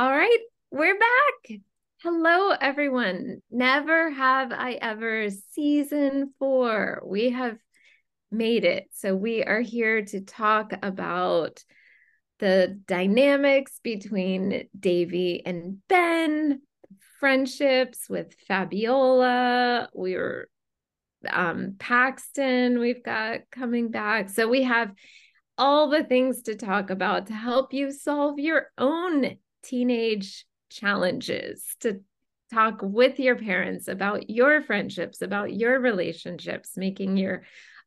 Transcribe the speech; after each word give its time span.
All 0.00 0.10
right, 0.10 0.38
we're 0.72 0.98
back. 0.98 1.60
Hello, 2.02 2.50
everyone. 2.50 3.42
Never 3.48 4.10
have 4.10 4.50
I 4.50 4.72
ever 4.72 5.28
season 5.52 6.34
four. 6.40 7.00
We 7.06 7.30
have 7.30 7.58
made 8.32 8.64
it. 8.64 8.88
So, 8.94 9.14
we 9.14 9.44
are 9.44 9.60
here 9.60 10.04
to 10.06 10.20
talk 10.20 10.72
about 10.82 11.62
the 12.40 12.76
dynamics 12.88 13.78
between 13.84 14.68
Devi 14.76 15.46
and 15.46 15.78
Ben, 15.88 16.62
friendships 17.20 18.08
with 18.10 18.34
Fabiola. 18.48 19.90
We 19.94 20.16
were 20.16 20.48
um, 21.30 21.76
Paxton, 21.78 22.80
we've 22.80 23.04
got 23.04 23.42
coming 23.52 23.92
back. 23.92 24.28
So, 24.30 24.48
we 24.48 24.64
have 24.64 24.92
all 25.56 25.88
the 25.88 26.02
things 26.02 26.42
to 26.42 26.56
talk 26.56 26.90
about 26.90 27.28
to 27.28 27.32
help 27.32 27.72
you 27.72 27.92
solve 27.92 28.40
your 28.40 28.72
own 28.76 29.36
teenage 29.64 30.44
challenges, 30.70 31.64
to 31.80 32.00
talk 32.52 32.80
with 32.82 33.18
your 33.18 33.36
parents 33.36 33.88
about 33.88 34.30
your 34.30 34.62
friendships, 34.62 35.22
about 35.22 35.52
your 35.52 35.80
relationships, 35.80 36.76
making 36.76 37.16
your 37.16 37.42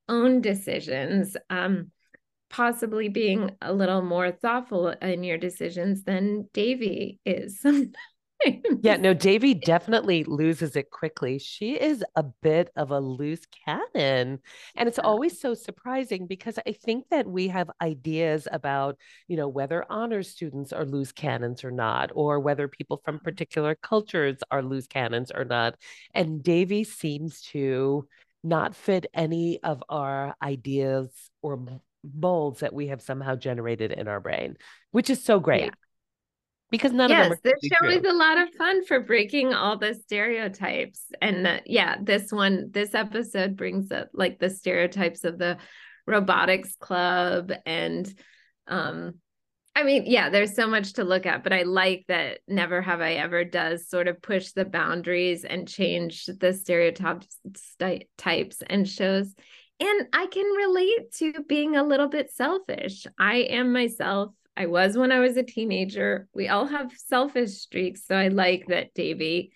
own 0.10 0.42
decisions, 0.42 1.38
um, 1.50 1.92
possibly 2.50 3.10
being 3.10 3.52
a 3.62 3.74
little 3.74 4.02
more 4.02 4.32
thoughtful 4.32 4.90
in 4.90 5.24
your 5.24 5.38
decisions 5.38 6.04
than 6.04 6.50
Devi 6.54 7.20
is. 7.26 7.66
yeah, 8.82 8.98
no, 8.98 9.14
Devi 9.16 9.54
definitely 9.54 10.24
loses 10.24 10.76
it 10.76 10.92
quickly. 10.92 11.40
She 11.40 11.74
is 11.74 12.04
a 12.16 12.24
bit 12.24 12.70
of 12.76 12.92
a 12.92 13.00
loose 13.00 13.42
cannon. 13.66 14.40
And 14.76 14.88
it's 14.88 15.00
always 15.00 15.40
so 15.40 15.54
surprising 15.54 16.28
because 16.28 16.60
I 16.66 16.74
think 16.74 17.06
that 17.10 17.28
we 17.28 17.48
have 17.50 17.70
ideas 17.82 18.48
about, 18.52 18.98
you 19.28 19.38
know, 19.38 19.48
whether 19.48 19.86
honor 19.90 20.24
students 20.24 20.74
are 20.74 20.86
loose 20.86 21.12
cannons 21.12 21.64
or 21.64 21.72
not, 21.72 22.12
or 22.14 22.40
whether 22.40 22.68
people 22.68 23.02
from 23.04 23.16
mm-hmm. 23.16 23.24
particular 23.24 23.76
cultures 23.76 24.38
are 24.52 24.62
loose 24.62 24.88
cannons 24.88 25.32
or 25.32 25.46
not. 25.46 25.76
And 26.14 26.44
Devi 26.44 26.84
seems 26.84 27.42
to 27.54 28.08
not 28.44 28.76
fit 28.76 29.08
any 29.14 29.62
of 29.64 29.84
our 29.90 30.36
ideas 30.42 31.10
or 31.42 31.66
molds 32.16 32.62
that 32.62 32.74
we 32.74 32.88
have 32.88 33.02
somehow 33.02 33.36
generated 33.36 33.92
in 33.92 34.08
our 34.08 34.20
brain, 34.20 34.56
which 34.92 35.10
is 35.10 35.24
so 35.24 35.40
great. 35.40 35.66
Yeah 35.66 35.72
because 36.70 36.92
none 36.92 37.10
yes, 37.10 37.26
of 37.26 37.30
them 37.30 37.40
Yes, 37.46 37.56
this 37.62 37.70
show 37.72 37.86
true. 37.86 37.98
is 37.98 38.04
a 38.04 38.16
lot 38.16 38.38
of 38.38 38.54
fun 38.56 38.86
for 38.86 39.00
breaking 39.00 39.54
all 39.54 39.78
the 39.78 39.94
stereotypes 39.94 41.04
and 41.22 41.48
uh, 41.48 41.60
yeah 41.66 41.96
this 42.02 42.32
one 42.32 42.70
this 42.72 42.94
episode 42.94 43.56
brings 43.56 43.92
up 43.92 44.10
like 44.14 44.40
the 44.40 44.50
stereotypes 44.50 45.24
of 45.24 45.38
the 45.38 45.58
robotics 46.06 46.76
club 46.80 47.52
and 47.66 48.14
um 48.68 49.14
i 49.76 49.84
mean 49.84 50.04
yeah 50.06 50.30
there's 50.30 50.56
so 50.56 50.68
much 50.68 50.94
to 50.94 51.04
look 51.04 51.26
at 51.26 51.44
but 51.44 51.54
i 51.54 51.64
like 51.64 52.06
that 52.08 52.40
never 52.48 52.82
have 52.82 53.02
i 53.02 53.14
ever 53.14 53.44
does 53.44 53.90
sort 53.90 54.08
of 54.08 54.22
push 54.22 54.52
the 54.52 54.66
boundaries 54.66 55.44
and 55.44 55.68
change 55.68 56.26
the 56.40 56.54
stereotypes 56.54 57.40
types 58.18 58.64
and 58.68 58.88
shows 58.88 59.34
and 59.80 60.08
i 60.14 60.26
can 60.28 60.46
relate 60.46 61.12
to 61.14 61.34
being 61.48 61.76
a 61.76 61.84
little 61.84 62.08
bit 62.08 62.32
selfish 62.32 63.06
i 63.20 63.36
am 63.38 63.72
myself 63.72 64.32
I 64.58 64.66
was 64.66 64.98
when 64.98 65.12
I 65.12 65.20
was 65.20 65.38
a 65.38 65.44
teenager. 65.44 66.28
We 66.34 66.48
all 66.48 66.66
have 66.66 66.92
selfish 67.06 67.52
streaks. 67.52 68.06
So 68.08 68.16
I 68.16 68.30
like 68.30 68.66
that 68.70 68.94
Devi 68.96 69.52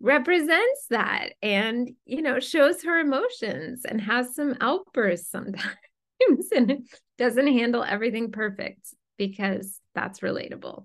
represents 0.00 0.86
that 0.90 1.30
and, 1.42 1.90
you 2.04 2.20
know, 2.20 2.40
shows 2.40 2.82
her 2.82 3.00
emotions 3.00 3.86
and 3.86 4.00
has 4.02 4.34
some 4.34 4.56
outbursts 4.60 5.30
sometimes 5.30 5.64
and 6.54 6.86
doesn't 7.16 7.46
handle 7.46 7.82
everything 7.82 8.30
perfect 8.30 8.94
because 9.16 9.80
that's 9.94 10.20
relatable. 10.20 10.84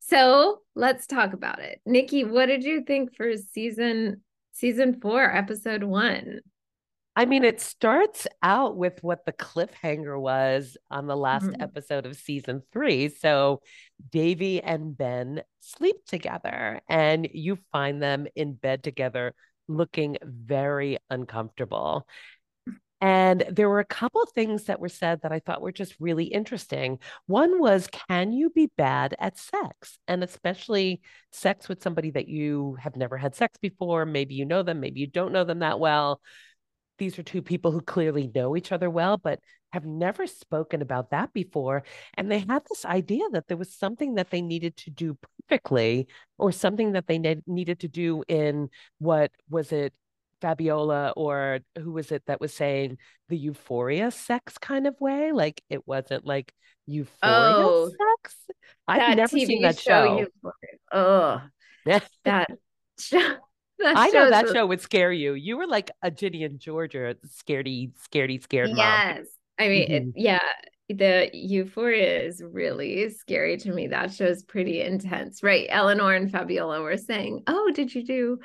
So 0.00 0.58
let's 0.74 1.06
talk 1.06 1.32
about 1.32 1.60
it. 1.60 1.80
Nikki, 1.86 2.24
what 2.24 2.46
did 2.46 2.64
you 2.64 2.82
think 2.82 3.14
for 3.14 3.36
season 3.36 4.22
season 4.52 5.00
four, 5.00 5.22
episode 5.32 5.84
one? 5.84 6.40
I 7.16 7.24
mean, 7.24 7.44
it 7.44 7.60
starts 7.60 8.26
out 8.42 8.76
with 8.76 9.02
what 9.02 9.26
the 9.26 9.32
cliffhanger 9.32 10.18
was 10.18 10.76
on 10.90 11.06
the 11.06 11.16
last 11.16 11.46
mm-hmm. 11.46 11.60
episode 11.60 12.06
of 12.06 12.16
season 12.16 12.62
three. 12.72 13.08
So 13.08 13.62
Devi 14.10 14.62
and 14.62 14.96
Ben 14.96 15.42
sleep 15.58 15.96
together, 16.06 16.80
and 16.88 17.28
you 17.32 17.58
find 17.72 18.00
them 18.02 18.26
in 18.36 18.54
bed 18.54 18.84
together 18.84 19.34
looking 19.66 20.18
very 20.22 20.98
uncomfortable. 21.10 22.06
And 23.02 23.44
there 23.50 23.68
were 23.68 23.80
a 23.80 23.84
couple 23.84 24.24
things 24.26 24.64
that 24.64 24.78
were 24.78 24.90
said 24.90 25.22
that 25.22 25.32
I 25.32 25.40
thought 25.40 25.62
were 25.62 25.72
just 25.72 25.94
really 26.00 26.24
interesting. 26.24 26.98
One 27.26 27.58
was, 27.58 27.88
can 28.08 28.32
you 28.32 28.50
be 28.50 28.70
bad 28.76 29.16
at 29.18 29.38
sex? 29.38 29.98
And 30.06 30.22
especially 30.22 31.00
sex 31.32 31.66
with 31.66 31.82
somebody 31.82 32.10
that 32.10 32.28
you 32.28 32.76
have 32.78 32.96
never 32.96 33.16
had 33.16 33.34
sex 33.34 33.56
before. 33.56 34.04
Maybe 34.04 34.34
you 34.34 34.44
know 34.44 34.62
them, 34.62 34.80
maybe 34.80 35.00
you 35.00 35.06
don't 35.06 35.32
know 35.32 35.44
them 35.44 35.60
that 35.60 35.80
well 35.80 36.20
these 37.00 37.18
are 37.18 37.24
two 37.24 37.42
people 37.42 37.72
who 37.72 37.80
clearly 37.80 38.30
know 38.32 38.56
each 38.56 38.70
other 38.70 38.88
well, 38.88 39.16
but 39.16 39.40
have 39.72 39.84
never 39.84 40.26
spoken 40.26 40.82
about 40.82 41.10
that 41.10 41.32
before. 41.32 41.82
And 42.14 42.30
they 42.30 42.40
had 42.40 42.62
this 42.68 42.84
idea 42.84 43.24
that 43.32 43.48
there 43.48 43.56
was 43.56 43.74
something 43.74 44.14
that 44.14 44.30
they 44.30 44.42
needed 44.42 44.76
to 44.78 44.90
do 44.90 45.16
perfectly, 45.48 46.06
or 46.38 46.52
something 46.52 46.92
that 46.92 47.08
they 47.08 47.18
ne- 47.18 47.42
needed 47.46 47.80
to 47.80 47.88
do 47.88 48.22
in 48.28 48.68
what 48.98 49.32
was 49.48 49.72
it, 49.72 49.92
Fabiola, 50.40 51.14
or 51.16 51.60
who 51.76 51.92
was 51.92 52.12
it 52.12 52.22
that 52.26 52.40
was 52.40 52.54
saying 52.54 52.98
the 53.28 53.36
euphoria 53.36 54.10
sex 54.10 54.58
kind 54.58 54.86
of 54.86 54.94
way? 55.00 55.32
Like 55.32 55.62
it 55.70 55.88
wasn't 55.88 56.26
like 56.26 56.52
euphoria 56.86 57.14
oh, 57.24 57.90
sex. 57.90 58.36
I've 58.86 59.16
never 59.16 59.36
TV 59.36 59.46
seen 59.46 59.62
that 59.62 59.78
show. 59.78 60.26
show. 60.44 60.52
Oh, 60.92 61.42
that 62.24 62.50
show 62.98 63.36
I 63.84 64.10
know 64.10 64.30
that 64.30 64.48
show 64.48 64.66
would 64.66 64.80
scare 64.80 65.12
you. 65.12 65.34
You 65.34 65.56
were 65.56 65.66
like 65.66 65.90
a 66.02 66.10
Ginny 66.10 66.44
and 66.44 66.58
Georgia, 66.58 67.16
scaredy, 67.26 67.92
scaredy, 67.94 68.42
scared 68.42 68.70
mom. 68.70 68.78
Yes. 68.78 69.26
I 69.58 69.68
mean, 69.68 69.88
mm-hmm. 69.88 70.08
it, 70.10 70.14
yeah, 70.16 70.38
the 70.88 71.30
euphoria 71.32 72.22
is 72.22 72.42
really 72.42 73.08
scary 73.10 73.56
to 73.58 73.72
me. 73.72 73.88
That 73.88 74.12
show's 74.12 74.42
pretty 74.42 74.80
intense, 74.80 75.42
right? 75.42 75.66
Eleanor 75.68 76.14
and 76.14 76.30
Fabiola 76.30 76.82
were 76.82 76.96
saying, 76.96 77.42
Oh, 77.46 77.70
did 77.74 77.94
you 77.94 78.04
do? 78.04 78.38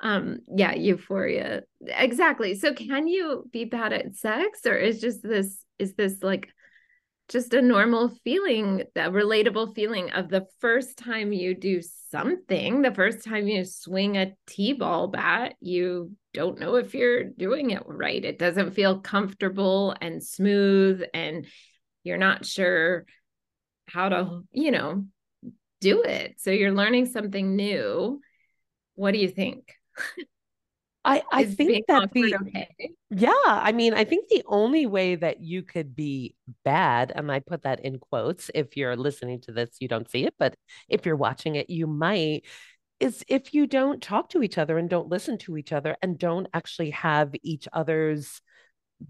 Um, 0.00 0.38
yeah, 0.48 0.74
euphoria. 0.74 1.62
Exactly. 1.86 2.54
So 2.54 2.72
can 2.72 3.06
you 3.06 3.48
be 3.52 3.66
bad 3.66 3.92
at 3.92 4.14
sex 4.14 4.64
or 4.64 4.76
is 4.76 5.00
just 5.00 5.22
this, 5.22 5.62
is 5.78 5.94
this 5.94 6.22
like 6.22 6.48
just 7.30 7.54
a 7.54 7.62
normal 7.62 8.08
feeling, 8.24 8.82
a 8.96 9.10
relatable 9.10 9.72
feeling 9.74 10.10
of 10.10 10.28
the 10.28 10.46
first 10.58 10.98
time 10.98 11.32
you 11.32 11.54
do 11.54 11.80
something, 12.10 12.82
the 12.82 12.92
first 12.92 13.24
time 13.24 13.46
you 13.46 13.64
swing 13.64 14.16
a 14.16 14.32
T 14.48 14.72
ball 14.72 15.06
bat, 15.06 15.54
you 15.60 16.10
don't 16.34 16.58
know 16.58 16.74
if 16.74 16.92
you're 16.92 17.24
doing 17.24 17.70
it 17.70 17.84
right. 17.86 18.24
It 18.24 18.38
doesn't 18.38 18.72
feel 18.72 18.98
comfortable 18.98 19.94
and 20.00 20.22
smooth, 20.22 21.02
and 21.14 21.46
you're 22.02 22.18
not 22.18 22.44
sure 22.44 23.06
how 23.86 24.08
to, 24.08 24.40
you 24.50 24.72
know, 24.72 25.04
do 25.80 26.02
it. 26.02 26.34
So 26.38 26.50
you're 26.50 26.72
learning 26.72 27.06
something 27.06 27.54
new. 27.54 28.20
What 28.96 29.12
do 29.12 29.18
you 29.18 29.28
think? 29.28 29.72
I, 31.04 31.22
I 31.32 31.44
think 31.44 31.86
that 31.86 32.12
the 32.12 32.34
okay? 32.34 32.68
yeah, 33.10 33.30
I 33.46 33.72
mean, 33.72 33.94
I 33.94 34.04
think 34.04 34.28
the 34.28 34.42
only 34.46 34.86
way 34.86 35.14
that 35.14 35.40
you 35.40 35.62
could 35.62 35.96
be 35.96 36.34
bad, 36.64 37.12
and 37.14 37.32
I 37.32 37.40
put 37.40 37.62
that 37.62 37.80
in 37.80 37.98
quotes, 37.98 38.50
if 38.54 38.76
you're 38.76 38.96
listening 38.96 39.40
to 39.42 39.52
this, 39.52 39.76
you 39.80 39.88
don't 39.88 40.10
see 40.10 40.26
it, 40.26 40.34
but 40.38 40.54
if 40.88 41.06
you're 41.06 41.16
watching 41.16 41.56
it, 41.56 41.70
you 41.70 41.86
might, 41.86 42.42
is 42.98 43.24
if 43.28 43.54
you 43.54 43.66
don't 43.66 44.02
talk 44.02 44.28
to 44.30 44.42
each 44.42 44.58
other 44.58 44.76
and 44.76 44.90
don't 44.90 45.08
listen 45.08 45.38
to 45.38 45.56
each 45.56 45.72
other 45.72 45.96
and 46.02 46.18
don't 46.18 46.48
actually 46.52 46.90
have 46.90 47.34
each 47.42 47.66
other's 47.72 48.42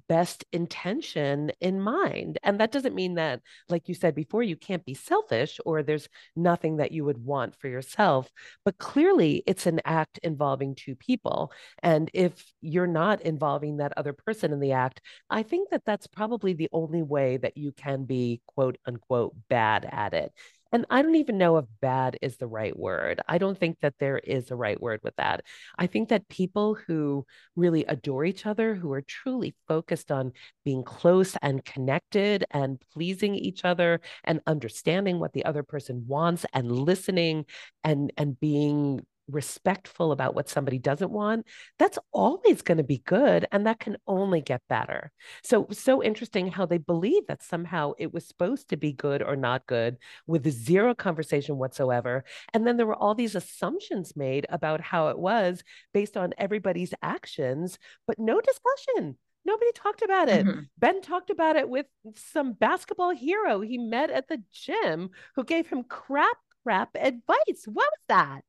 best 0.09 0.45
intention 0.53 1.51
in 1.61 1.81
mind. 1.81 2.39
And 2.43 2.61
that 2.61 2.73
doesn't 2.73 2.95
mean 2.95 3.15
that, 3.15 3.41
like 3.69 3.89
you 3.89 3.95
said 3.95 4.15
before, 4.15 4.43
you 4.43 4.57
can't 4.57 4.85
be 4.85 4.95
selfish 4.95 5.59
or 5.65 5.83
there's 5.83 6.09
nothing 6.37 6.77
that 6.77 6.93
you 6.93 7.05
would 7.05 7.19
want 7.25 7.55
for 7.57 7.69
yourself. 7.69 8.31
But 8.65 8.79
clearly, 8.79 9.43
it's 9.47 9.67
an 9.67 9.81
act 9.85 10.19
involving 10.23 10.75
two 10.75 10.95
people. 10.95 11.53
And 11.83 12.11
if 12.15 12.53
you're 12.61 12.87
not 12.87 13.23
involving 13.23 13.79
that 13.79 13.93
other 13.97 14.13
person 14.13 14.53
in 14.53 14.61
the 14.61 14.73
act, 14.73 15.01
I 15.29 15.43
think 15.43 15.71
that 15.71 15.85
that's 15.85 16.07
probably 16.07 16.53
the 16.53 16.69
only 16.73 17.03
way 17.03 17.37
that 17.39 17.57
you 17.57 17.73
can 17.73 18.05
be 18.05 18.41
quote 18.47 18.79
unquote 18.87 19.35
bad 19.49 19.89
at 19.91 20.15
it 20.15 20.33
and 20.73 20.87
I 20.89 21.03
don't 21.03 21.17
even 21.17 21.39
know 21.39 21.59
if 21.59 21.65
bad 21.81 22.19
is 22.23 22.37
the 22.37 22.47
right 22.47 22.77
word. 22.77 23.21
I 23.29 23.39
don't 23.39 23.59
think 23.59 23.81
that 23.81 23.95
there 23.99 24.19
is 24.19 24.51
a 24.51 24.57
right 24.57 24.81
word 24.81 25.01
with 25.03 25.17
that. 25.17 25.43
I 25.79 25.87
think 25.87 26.11
that 26.11 26.29
people 26.29 26.75
who 26.75 27.27
really 27.57 27.85
adore 27.87 28.25
each 28.25 28.47
other, 28.47 28.75
who 28.75 28.93
are 28.93 29.03
truly 29.03 29.55
focused 29.67 30.13
on 30.13 30.33
being 30.65 30.85
close 30.85 31.37
and 31.43 31.65
connected 31.65 32.45
and 32.51 32.81
pleasing 32.93 33.35
each 33.35 33.65
other 33.65 34.01
and 34.25 34.41
understanding 34.47 35.19
what 35.19 35.33
the 35.33 35.45
other 35.45 35.63
person 35.63 36.05
wants 36.07 36.47
and 36.53 36.71
listening 36.71 37.47
and 37.83 38.13
and 38.17 38.39
being 38.39 39.05
respectful 39.31 40.13
about 40.13 40.35
what 40.35 40.49
somebody 40.49 40.79
doesn't 40.79 41.11
want, 41.11 41.47
that's 41.79 41.99
always 42.13 42.63
going 42.63 42.79
to 42.79 42.85
be 42.85 42.99
good. 42.99 43.47
And 43.53 43.67
that 43.67 43.81
can 43.81 43.97
only 44.07 44.41
get 44.41 44.63
better. 44.69 45.13
So, 45.43 45.69
so 45.71 46.03
interesting 46.03 46.49
how 46.49 46.67
they 46.67 46.79
believe 46.79 47.27
that 47.29 47.43
somehow 47.43 47.93
it 47.99 48.13
was 48.13 48.27
supposed 48.27 48.69
to 48.71 48.77
be 48.77 48.93
good 48.93 49.23
or 49.23 49.37
not 49.37 49.67
good 49.67 49.97
with 50.27 50.51
zero 50.51 50.95
conversation 50.95 51.57
whatsoever. 51.57 52.25
And 52.53 52.67
then 52.67 52.77
there 52.77 52.87
were 52.87 52.95
all 52.95 53.15
these 53.15 53.35
assumptions 53.35 54.17
made 54.17 54.47
about 54.51 54.81
how 54.81 55.09
it 55.09 55.19
was 55.19 55.63
based 55.93 56.17
on 56.17 56.35
everybody's 56.39 56.95
actions, 57.03 57.79
but 58.07 58.19
no 58.19 58.41
discussion. 58.41 59.17
Nobody 59.45 59.73
talked 59.75 60.03
about 60.03 60.29
it. 60.29 60.47
Mm-hmm. 60.47 60.61
Ben 60.79 61.01
talked 61.01 61.31
about 61.31 61.57
it 61.57 61.69
with 61.69 61.87
some 62.15 62.53
basketball 62.53 63.11
hero 63.11 63.61
he 63.61 63.79
met 63.79 64.11
at 64.11 64.29
the 64.29 64.43
gym 64.53 65.11
who 65.35 65.45
gave 65.45 65.67
him 65.69 65.83
crap, 65.85 66.37
crap 66.63 66.91
advice. 66.95 67.65
What 67.67 67.89
was 67.89 68.05
that? 68.09 68.43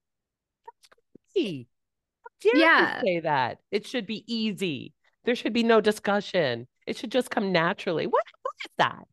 That's 1.33 1.45
crazy. 1.45 1.68
How 2.24 2.51
dare 2.51 2.62
yeah. 2.62 3.01
you 3.01 3.07
say 3.07 3.19
that? 3.22 3.60
It 3.72 3.88
should 3.88 4.06
be 4.06 4.24
easy. 4.28 4.94
There 5.25 5.36
should 5.36 5.54
be 5.54 5.63
no 5.63 5.81
discussion. 5.81 6.68
It 6.88 6.98
should 6.98 7.12
just 7.12 7.30
come 7.30 7.51
naturally. 7.51 8.07
What, 8.07 8.24
what 8.42 8.54
is 8.66 8.72
that? 8.78 9.07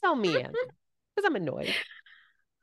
Tell 0.00 0.16
me, 0.16 0.32
because 0.32 1.24
I'm 1.24 1.36
annoyed. 1.36 1.74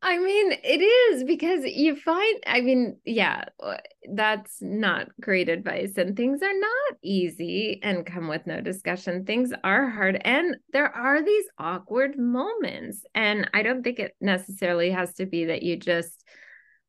I 0.01 0.17
mean, 0.17 0.53
it 0.63 0.81
is 0.81 1.25
because 1.25 1.65
you 1.65 1.97
find, 1.97 2.39
I 2.47 2.61
mean, 2.61 2.97
yeah, 3.03 3.45
uh, 3.61 3.77
that's 4.13 4.61
not 4.61 5.09
great 5.19 5.49
advice. 5.49 5.97
And 5.97 6.15
things 6.15 6.41
are 6.41 6.57
not 6.57 6.97
easy 7.03 7.81
and 7.83 8.05
come 8.05 8.29
with 8.29 8.47
no 8.47 8.61
discussion. 8.61 9.25
Things 9.25 9.51
are 9.65 9.89
hard. 9.89 10.21
And 10.23 10.55
there 10.71 10.87
are 10.95 11.21
these 11.21 11.45
awkward 11.57 12.17
moments. 12.17 13.03
And 13.13 13.49
I 13.53 13.61
don't 13.61 13.83
think 13.83 13.99
it 13.99 14.15
necessarily 14.21 14.89
has 14.91 15.13
to 15.15 15.25
be 15.25 15.45
that 15.45 15.63
you 15.63 15.75
just 15.75 16.18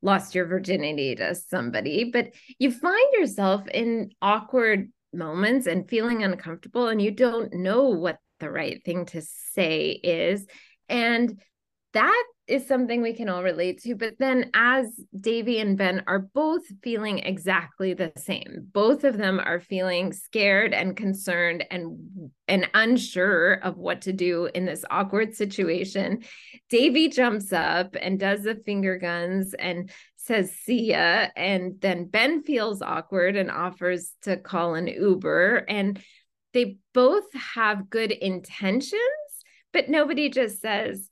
lost 0.03 0.35
your 0.35 0.47
virginity 0.47 1.15
to 1.17 1.35
somebody, 1.35 2.11
but 2.13 2.33
you 2.59 2.71
find 2.71 3.13
yourself 3.13 3.67
in 3.69 4.11
awkward 4.23 4.91
moments 5.13 5.67
and 5.67 5.89
feeling 5.89 6.23
uncomfortable, 6.23 6.89
and 6.89 7.01
you 7.01 7.11
don't 7.11 7.53
know 7.53 7.89
what 7.89 8.19
the 8.39 8.51
right 8.51 8.83
thing 8.85 9.07
to 9.07 9.23
say 9.53 9.91
is. 9.91 10.47
And 10.89 11.41
that 11.93 12.25
is 12.47 12.67
something 12.67 13.01
we 13.01 13.13
can 13.13 13.29
all 13.29 13.43
relate 13.43 13.81
to. 13.83 13.95
But 13.95 14.15
then, 14.19 14.51
as 14.55 14.89
Devi 15.19 15.59
and 15.61 15.79
Ben 15.79 16.03
are 16.07 16.19
both 16.19 16.63
feeling 16.83 17.19
exactly 17.21 17.95
the 17.95 18.13
same, 18.17 18.69
both 18.73 19.05
of 19.05 19.17
them 19.17 19.41
are 19.41 19.61
feeling 19.61 20.13
scared 20.13 20.75
and 20.75 20.97
concerned 20.97 21.65
and 21.71 22.31
and 22.49 22.69
unsure 22.75 23.55
of 23.55 23.77
what 23.77 24.03
to 24.03 24.13
do 24.13 24.47
in 24.55 24.65
this 24.65 24.85
awkward 24.91 25.35
situation. 25.35 26.25
Devi 26.69 27.09
jumps 27.09 27.53
up 27.53 27.97
and 28.01 28.19
does 28.19 28.43
the 28.43 28.57
finger 28.57 28.99
guns 28.99 29.55
and 29.55 29.91
says 30.17 30.53
see 30.53 30.91
ya. 30.91 31.27
And 31.37 31.81
then 31.81 32.07
Ben 32.07 32.43
feels 32.43 32.83
awkward 32.83 33.37
and 33.37 33.51
offers 33.51 34.13
to 34.23 34.37
call 34.37 34.75
an 34.75 34.87
Uber. 34.87 35.65
And 35.69 36.01
they 36.53 36.79
both 36.95 37.33
have 37.35 37.91
good 37.91 38.11
intentions, 38.11 39.01
but 39.73 39.89
nobody 39.89 40.29
just 40.29 40.61
says, 40.61 41.10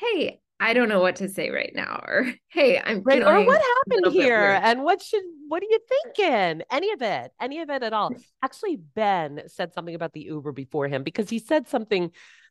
Hey, 0.00 0.40
I 0.58 0.74
don't 0.74 0.88
know 0.88 1.00
what 1.00 1.16
to 1.16 1.28
say 1.28 1.50
right 1.50 1.72
now, 1.74 2.02
or 2.06 2.26
hey, 2.48 2.80
I'm 2.82 3.02
right, 3.02 3.22
or 3.22 3.44
what 3.44 3.62
happened 3.62 4.12
here, 4.12 4.58
and 4.62 4.82
what 4.82 5.02
should 5.02 5.22
what 5.48 5.62
are 5.62 5.66
you 5.68 5.78
thinking? 6.14 6.62
Any 6.70 6.92
of 6.92 7.02
it, 7.02 7.32
any 7.40 7.60
of 7.60 7.70
it 7.70 7.82
at 7.82 7.92
all? 7.92 8.10
Mm. 8.10 8.22
Actually, 8.42 8.76
Ben 8.76 9.42
said 9.46 9.72
something 9.72 9.94
about 9.94 10.12
the 10.12 10.20
Uber 10.20 10.52
before 10.52 10.86
him 10.86 11.02
because 11.02 11.28
he 11.30 11.38
said 11.38 11.68
something 11.68 12.10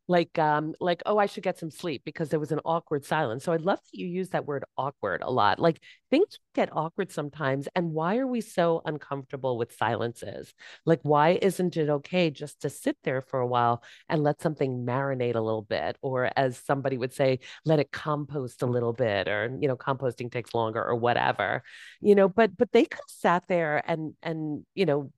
like 0.10 0.38
um 0.40 0.74
like 0.82 1.02
oh 1.06 1.18
i 1.18 1.28
should 1.28 1.44
get 1.44 1.58
some 1.58 1.70
sleep 1.72 2.02
because 2.04 2.30
there 2.30 2.40
was 2.40 2.52
an 2.52 2.60
awkward 2.66 3.06
silence. 3.06 3.44
So 3.44 3.54
i 3.54 3.58
love 3.58 3.80
that 3.80 3.98
you 3.98 4.08
use 4.08 4.30
that 4.30 4.46
word 4.46 4.66
awkward 4.78 5.22
a 5.22 5.30
lot. 5.32 5.60
Like 5.60 5.80
things 6.10 6.40
get 6.56 6.76
awkward 6.76 7.12
sometimes 7.12 7.70
and 7.76 7.94
why 7.94 8.18
are 8.18 8.28
we 8.28 8.42
so 8.42 8.82
uncomfortable 8.86 9.58
with 9.58 9.78
silences? 9.78 10.54
Like 10.86 11.00
why 11.04 11.40
isn't 11.42 11.78
it 11.78 11.90
okay 11.90 12.32
just 12.32 12.62
to 12.62 12.70
sit 12.70 12.98
there 13.04 13.22
for 13.22 13.40
a 13.40 13.48
while 13.48 13.84
and 14.10 14.24
let 14.24 14.42
something 14.42 14.86
marinate 14.86 15.36
a 15.36 15.42
little 15.42 15.62
bit? 15.62 15.98
Or 16.02 16.30
as 16.36 16.58
somebody 16.58 16.98
would 16.98 17.14
say 17.14 17.40
let 17.64 17.80
it 17.80 17.92
compost 17.92 18.64
a 18.64 18.66
little 18.66 18.94
bit 18.94 19.28
or 19.28 19.56
you 19.62 19.68
know 19.68 19.78
composting 19.78 20.32
takes 20.32 20.54
longer 20.54 20.84
or 20.84 20.96
whatever 20.96 21.64
you 22.02 22.16
know? 22.16 22.28
But 22.30 22.58
but 22.58 22.72
they 22.72 22.86
could 22.86 23.00
have 23.00 23.10
sat 23.10 23.48
there 23.48 23.84
and 23.88 24.14
and 24.24 24.66
you 24.74 24.86
know 24.86 25.12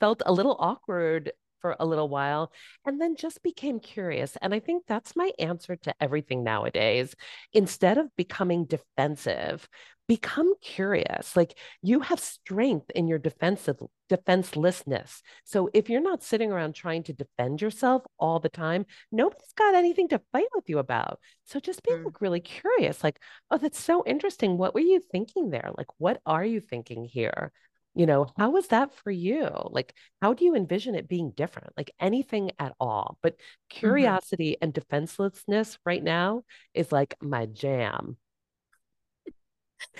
felt 0.00 0.22
a 0.26 0.32
little 0.32 0.56
awkward 0.58 1.32
for 1.62 1.76
a 1.80 1.86
little 1.86 2.10
while 2.10 2.52
and 2.84 3.00
then 3.00 3.16
just 3.16 3.42
became 3.42 3.80
curious. 3.80 4.36
And 4.42 4.52
I 4.52 4.60
think 4.60 4.84
that's 4.86 5.16
my 5.16 5.32
answer 5.38 5.76
to 5.76 5.94
everything 6.00 6.44
nowadays. 6.44 7.14
Instead 7.54 7.96
of 7.96 8.14
becoming 8.16 8.66
defensive, 8.66 9.66
become 10.08 10.52
curious. 10.60 11.36
Like 11.36 11.56
you 11.80 12.00
have 12.00 12.20
strength 12.20 12.90
in 12.90 13.08
your 13.08 13.18
defensive 13.18 13.76
defenselessness. 14.10 15.22
So 15.44 15.70
if 15.72 15.88
you're 15.88 16.02
not 16.02 16.22
sitting 16.22 16.52
around 16.52 16.74
trying 16.74 17.04
to 17.04 17.14
defend 17.14 17.62
yourself 17.62 18.02
all 18.18 18.40
the 18.40 18.50
time, 18.50 18.84
nobody's 19.10 19.54
got 19.56 19.74
anything 19.74 20.08
to 20.08 20.20
fight 20.32 20.48
with 20.54 20.68
you 20.68 20.78
about. 20.78 21.18
So 21.44 21.60
just 21.60 21.82
be 21.82 21.92
mm. 21.92 22.04
like 22.04 22.20
really 22.20 22.40
curious, 22.40 23.02
like, 23.02 23.18
oh, 23.50 23.56
that's 23.58 23.80
so 23.80 24.04
interesting. 24.04 24.58
What 24.58 24.74
were 24.74 24.80
you 24.80 25.00
thinking 25.00 25.50
there? 25.50 25.70
Like, 25.78 25.88
what 25.98 26.20
are 26.26 26.44
you 26.44 26.60
thinking 26.60 27.04
here? 27.04 27.52
You 27.94 28.06
know 28.06 28.26
how 28.36 28.50
was 28.50 28.68
that 28.68 28.94
for 28.94 29.10
you 29.10 29.48
like 29.70 29.94
how 30.20 30.32
do 30.32 30.44
you 30.44 30.54
envision 30.54 30.94
it 30.94 31.08
being 31.08 31.30
different 31.30 31.72
like 31.76 31.90
anything 32.00 32.50
at 32.58 32.74
all 32.80 33.18
but 33.22 33.34
mm-hmm. 33.34 33.78
curiosity 33.80 34.52
mm-hmm. 34.52 34.64
and 34.64 34.72
defenselessness 34.72 35.78
right 35.84 36.02
now 36.02 36.42
is 36.74 36.92
like 36.92 37.14
my 37.20 37.46
jam 37.46 38.16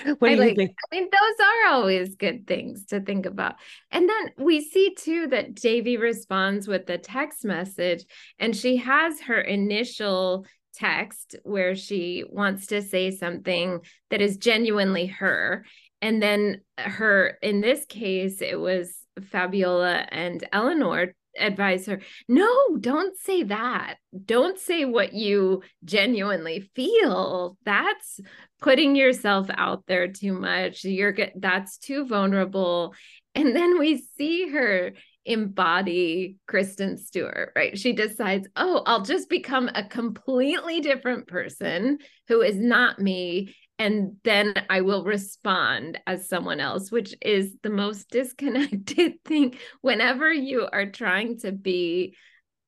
what 0.04 0.20
do 0.20 0.26
I 0.26 0.30
you 0.30 0.36
like, 0.36 0.56
think? 0.56 0.76
I 0.92 0.94
mean, 0.94 1.08
those 1.10 1.46
are 1.46 1.72
always 1.72 2.14
good 2.14 2.46
things 2.46 2.86
to 2.86 3.00
think 3.00 3.26
about. 3.26 3.56
And 3.90 4.08
then 4.08 4.30
we 4.38 4.60
see 4.60 4.94
too 4.94 5.26
that 5.28 5.54
Devi 5.54 5.96
responds 5.96 6.68
with 6.68 6.86
the 6.86 6.98
text 6.98 7.44
message, 7.44 8.04
and 8.38 8.54
she 8.54 8.76
has 8.76 9.20
her 9.22 9.40
initial 9.40 10.46
text 10.74 11.36
where 11.42 11.74
she 11.74 12.24
wants 12.28 12.68
to 12.68 12.80
say 12.80 13.10
something 13.10 13.80
that 14.10 14.22
is 14.22 14.36
genuinely 14.38 15.06
her 15.06 15.64
and 16.02 16.22
then 16.22 16.60
her 16.76 17.38
in 17.40 17.62
this 17.62 17.86
case 17.86 18.42
it 18.42 18.60
was 18.60 18.94
fabiola 19.30 20.06
and 20.10 20.46
eleanor 20.52 21.14
advise 21.38 21.86
her 21.86 22.00
no 22.28 22.76
don't 22.78 23.16
say 23.18 23.44
that. 23.44 23.96
Don't 24.24 24.58
say 24.58 24.84
what 24.84 25.12
you 25.12 25.62
genuinely 25.84 26.70
feel. 26.74 27.56
That's 27.64 28.20
putting 28.60 28.96
yourself 28.96 29.48
out 29.54 29.84
there 29.86 30.08
too 30.08 30.32
much. 30.32 30.84
You're 30.84 31.16
that's 31.36 31.78
too 31.78 32.06
vulnerable. 32.06 32.94
And 33.34 33.56
then 33.56 33.78
we 33.78 34.04
see 34.18 34.48
her 34.48 34.92
embody 35.24 36.36
Kristen 36.46 36.98
Stewart, 36.98 37.52
right? 37.54 37.78
She 37.78 37.92
decides, 37.92 38.48
oh, 38.56 38.82
I'll 38.86 39.04
just 39.04 39.28
become 39.28 39.70
a 39.74 39.84
completely 39.84 40.80
different 40.80 41.28
person 41.28 41.98
who 42.28 42.40
is 42.42 42.56
not 42.56 42.98
me 42.98 43.54
and 43.78 44.16
then 44.24 44.54
I 44.70 44.82
will 44.82 45.04
respond 45.04 45.98
as 46.06 46.28
someone 46.28 46.60
else, 46.60 46.90
which 46.92 47.14
is 47.20 47.56
the 47.62 47.70
most 47.70 48.08
disconnected 48.10 49.24
thing. 49.24 49.56
Whenever 49.80 50.32
you 50.32 50.68
are 50.72 50.86
trying 50.86 51.38
to 51.40 51.52
be 51.52 52.16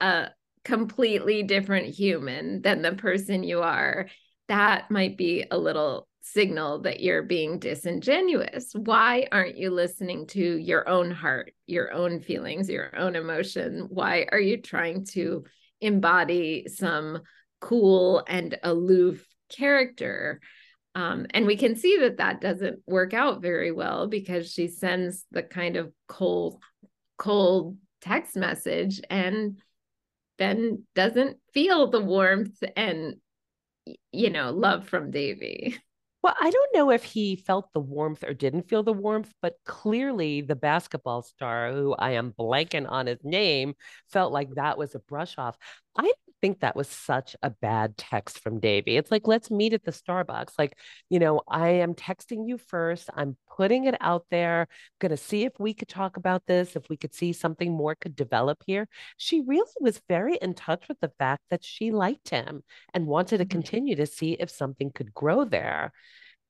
a 0.01 0.29
completely 0.65 1.43
different 1.43 1.87
human 1.87 2.63
than 2.63 2.83
the 2.83 2.93
person 2.93 3.43
you 3.43 3.61
are, 3.61 4.09
that 4.49 4.91
might 4.91 5.17
be 5.17 5.45
a 5.51 5.59
little 5.59 6.09
signal 6.23 6.81
that 6.81 7.01
you're 7.01 7.23
being 7.23 7.59
disingenuous. 7.59 8.73
Why 8.75 9.27
aren't 9.31 9.59
you 9.59 9.71
listening 9.71 10.27
to 10.29 10.41
your 10.41 10.89
own 10.89 11.11
heart, 11.11 11.53
your 11.67 11.93
own 11.93 12.21
feelings, 12.21 12.69
your 12.69 12.97
own 12.97 13.15
emotion? 13.15 13.89
Why 13.91 14.27
are 14.33 14.41
you 14.41 14.57
trying 14.57 15.05
to 15.13 15.45
embody 15.83 16.67
some 16.69 17.21
cool 17.61 18.25
and 18.27 18.59
aloof 18.63 19.27
character? 19.51 20.41
Um, 20.95 21.27
and 21.31 21.47
we 21.47 21.57
can 21.57 21.75
see 21.75 21.99
that 21.99 22.19
that 22.19 22.41
doesn't 22.41 22.81
work 22.87 23.15
out 23.15 23.43
very 23.43 23.73
well 23.73 24.07
because 24.07 24.51
she 24.53 24.69
sends 24.69 25.25
the 25.33 25.43
kind 25.43 25.77
of 25.77 25.93
cold, 26.09 26.63
cold 27.19 27.77
text 28.01 28.37
message 28.37 29.01
and 29.11 29.59
Ben 30.39 30.85
doesn't 30.95 31.39
feel 31.53 31.89
the 31.91 32.01
warmth 32.01 32.63
and, 32.77 33.17
you 34.13 34.31
know, 34.31 34.51
love 34.51 34.89
from 34.89 35.11
Devi. 35.11 35.79
Well, 36.25 36.35
I 36.41 36.51
don't 36.51 36.75
know 36.75 36.91
if 36.91 37.05
he 37.05 37.37
felt 37.37 37.71
the 37.75 37.81
warmth 37.81 38.25
or 38.25 38.33
didn't 38.33 38.67
feel 38.67 38.83
the 38.83 38.95
warmth, 38.95 39.31
but 39.43 39.57
clearly 39.67 40.41
the 40.41 40.57
basketball 40.57 41.21
star, 41.21 41.71
who 41.71 41.93
I 41.93 42.13
am 42.13 42.33
blanking 42.33 42.91
on 42.91 43.09
his 43.09 43.19
name, 43.23 43.75
felt 44.09 44.33
like 44.33 44.55
that 44.55 44.79
was 44.79 44.95
a 44.95 45.01
brush 45.01 45.37
off. 45.37 45.59
I 45.99 46.11
think 46.45 46.61
that 46.61 46.77
was 46.77 46.89
such 46.89 47.35
a 47.43 47.49
bad 47.49 47.97
text 47.97 48.41
from 48.41 48.61
Devi. 48.61 48.99
It's 48.99 49.11
like, 49.11 49.27
let's 49.27 49.51
meet 49.51 49.73
at 49.73 49.83
the 49.83 49.93
Starbucks. 49.93 50.59
Like, 50.59 50.77
you 51.09 51.19
know, 51.19 51.41
I 51.49 51.71
am 51.71 51.95
texting 51.95 52.47
you 52.47 52.59
first. 52.59 53.09
I'm 53.15 53.39
putting 53.57 53.87
it 53.87 53.95
out 54.03 54.27
there. 54.31 54.69
going 55.01 55.09
to 55.09 55.17
see 55.17 55.47
if 55.47 55.55
we 55.59 55.73
could 55.73 55.89
talk 55.89 56.19
about 56.19 56.43
this, 56.47 56.77
if 56.77 56.91
we 56.91 56.99
could 56.99 57.15
see 57.15 57.33
something 57.33 57.73
more 57.73 57.95
could 57.95 58.15
develop 58.15 58.63
here. 58.67 58.87
She 59.17 59.41
really 59.41 59.71
was 59.81 60.03
very 60.07 60.37
in 60.37 60.53
touch 60.53 60.87
with 60.87 61.01
the 61.01 61.13
fact 61.19 61.45
that 61.49 61.65
she 61.65 61.93
liked 61.93 62.29
him 62.29 62.63
and 62.93 63.07
wanted 63.07 63.39
to 63.39 63.45
mm-hmm. 63.45 63.51
continue 63.51 63.97
to 63.97 64.05
see 64.05 64.33
if 64.33 64.51
something 64.51 64.91
could 64.95 65.15
grow 65.15 65.47
there. 65.47 65.93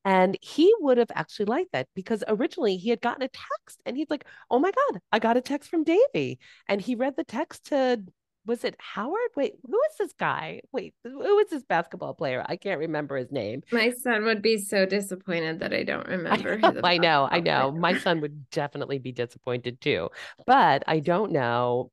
And 0.05 0.37
he 0.41 0.75
would 0.81 0.99
have 0.99 1.13
actually 1.15 1.47
liked 1.47 1.71
that 1.73 1.87
because 1.95 2.25
originally 2.27 2.79
he 2.79 2.91
had 2.91 3.01
gotten 3.01 3.23
a 3.23 3.29
text 3.29 3.81
and 3.87 3.97
he's 3.97 4.11
like, 4.11 4.27
Oh 4.51 4.59
my 4.59 4.73
God, 4.73 5.01
I 5.13 5.21
got 5.21 5.37
a 5.37 5.41
text 5.41 5.71
from 5.71 5.85
Devi. 5.85 6.41
And 6.69 6.81
he 6.81 6.97
read 6.97 7.15
the 7.17 7.23
text 7.23 7.67
to 7.67 8.03
was 8.47 8.65
it 8.65 8.77
Howard? 8.79 9.31
Wait, 9.37 9.55
who 9.67 9.79
is 9.91 9.97
this 9.99 10.13
guy? 10.13 10.61
Wait, 10.73 10.95
who 11.03 11.39
is 11.39 11.51
this 11.51 11.63
basketball 11.63 12.15
player? 12.15 12.45
I 12.47 12.57
can't 12.57 12.79
remember 12.79 13.17
his 13.17 13.33
name. 13.33 13.63
My 13.73 13.93
son 14.03 14.25
would 14.25 14.43
be 14.43 14.59
so 14.59 14.87
disappointed 14.87 15.61
that 15.61 15.73
I 15.73 15.83
don't 15.83 16.07
remember. 16.09 16.59
I 16.85 16.99
know, 16.99 17.29
I 17.31 17.41
know, 17.41 17.41
I 17.41 17.41
know. 17.41 17.73
My 17.73 17.99
son 17.99 18.21
would 18.21 18.51
definitely 18.51 18.99
be 18.99 19.13
disappointed 19.13 19.81
too. 19.81 20.11
But 20.47 20.85
I 20.87 21.01
don't 21.01 21.33
know 21.33 21.91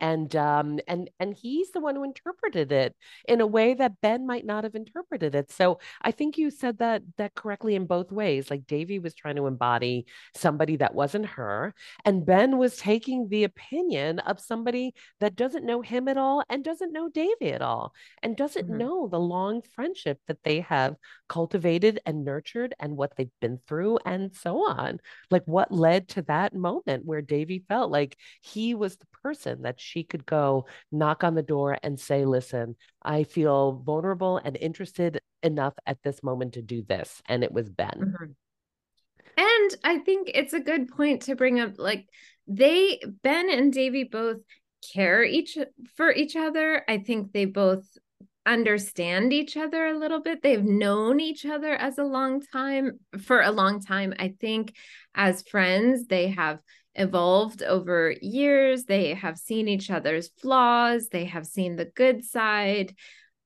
and 0.00 0.34
um 0.36 0.78
and 0.86 1.10
and 1.18 1.34
he's 1.34 1.70
the 1.72 1.80
one 1.80 1.96
who 1.96 2.04
interpreted 2.04 2.72
it 2.72 2.94
in 3.28 3.40
a 3.40 3.46
way 3.46 3.74
that 3.74 4.00
Ben 4.00 4.26
might 4.26 4.44
not 4.44 4.64
have 4.64 4.74
interpreted 4.74 5.34
it. 5.34 5.50
So 5.50 5.78
I 6.02 6.10
think 6.10 6.38
you 6.38 6.50
said 6.50 6.78
that 6.78 7.02
that 7.18 7.34
correctly 7.34 7.74
in 7.74 7.86
both 7.86 8.12
ways. 8.12 8.50
Like 8.50 8.66
Devi 8.66 8.98
was 8.98 9.14
trying 9.14 9.36
to 9.36 9.46
embody 9.46 10.06
somebody 10.34 10.76
that 10.76 10.94
wasn't 10.94 11.26
her, 11.26 11.74
and 12.04 12.26
Ben 12.26 12.58
was 12.58 12.76
taking 12.76 13.28
the 13.28 13.44
opinion 13.44 14.18
of 14.20 14.40
somebody 14.40 14.94
that 15.20 15.36
doesn't 15.36 15.66
know 15.66 15.82
him 15.82 16.08
at 16.08 16.16
all 16.16 16.42
and 16.48 16.64
doesn't 16.64 16.92
know 16.92 17.08
Devi 17.08 17.52
at 17.52 17.62
all 17.62 17.92
and 18.22 18.36
doesn't 18.36 18.66
mm-hmm. 18.66 18.78
know 18.78 19.08
the 19.08 19.20
long 19.20 19.62
friendship 19.74 20.18
that 20.26 20.42
they 20.44 20.60
have 20.60 20.96
cultivated 21.28 22.00
and 22.06 22.24
nurtured 22.24 22.74
and 22.78 22.96
what 22.96 23.16
they've 23.16 23.30
been 23.40 23.58
through 23.66 23.98
and 24.04 24.34
so 24.34 24.68
on. 24.68 24.98
Like 25.30 25.44
what 25.46 25.72
led 25.72 26.08
to 26.10 26.22
that 26.22 26.54
moment 26.54 27.04
where 27.04 27.22
Devi 27.22 27.64
felt 27.68 27.90
like 27.90 28.16
he 28.42 28.74
was 28.74 28.96
the 28.96 29.06
person 29.22 29.62
that 29.62 29.80
she 29.86 30.02
could 30.04 30.26
go 30.26 30.66
knock 30.90 31.24
on 31.24 31.34
the 31.34 31.42
door 31.42 31.78
and 31.82 31.98
say, 31.98 32.24
listen, 32.24 32.76
I 33.02 33.22
feel 33.24 33.82
vulnerable 33.84 34.38
and 34.38 34.56
interested 34.56 35.20
enough 35.42 35.74
at 35.86 36.02
this 36.02 36.22
moment 36.22 36.54
to 36.54 36.62
do 36.62 36.82
this. 36.82 37.22
And 37.26 37.44
it 37.44 37.52
was 37.52 37.70
Ben. 37.70 38.14
Mm-hmm. 38.18 38.32
And 39.38 39.76
I 39.84 39.98
think 39.98 40.30
it's 40.34 40.54
a 40.54 40.60
good 40.60 40.88
point 40.88 41.22
to 41.22 41.36
bring 41.36 41.60
up 41.60 41.78
like 41.78 42.06
they, 42.46 43.00
Ben 43.22 43.50
and 43.50 43.72
Devi 43.72 44.04
both 44.04 44.38
care 44.92 45.22
each 45.22 45.58
for 45.96 46.12
each 46.12 46.36
other. 46.36 46.82
I 46.88 46.98
think 46.98 47.32
they 47.32 47.44
both 47.44 47.84
understand 48.46 49.32
each 49.32 49.56
other 49.56 49.86
a 49.86 49.98
little 49.98 50.22
bit. 50.22 50.42
They've 50.42 50.62
known 50.62 51.20
each 51.20 51.44
other 51.44 51.72
as 51.72 51.98
a 51.98 52.04
long 52.04 52.40
time 52.40 53.00
for 53.24 53.42
a 53.42 53.50
long 53.50 53.82
time. 53.82 54.14
I 54.18 54.34
think 54.40 54.74
as 55.14 55.42
friends, 55.42 56.06
they 56.06 56.28
have 56.28 56.60
evolved 56.96 57.62
over 57.62 58.14
years. 58.20 58.84
They 58.84 59.14
have 59.14 59.38
seen 59.38 59.68
each 59.68 59.90
other's 59.90 60.28
flaws, 60.40 61.08
they 61.08 61.26
have 61.26 61.46
seen 61.46 61.76
the 61.76 61.84
good 61.84 62.24
side 62.24 62.94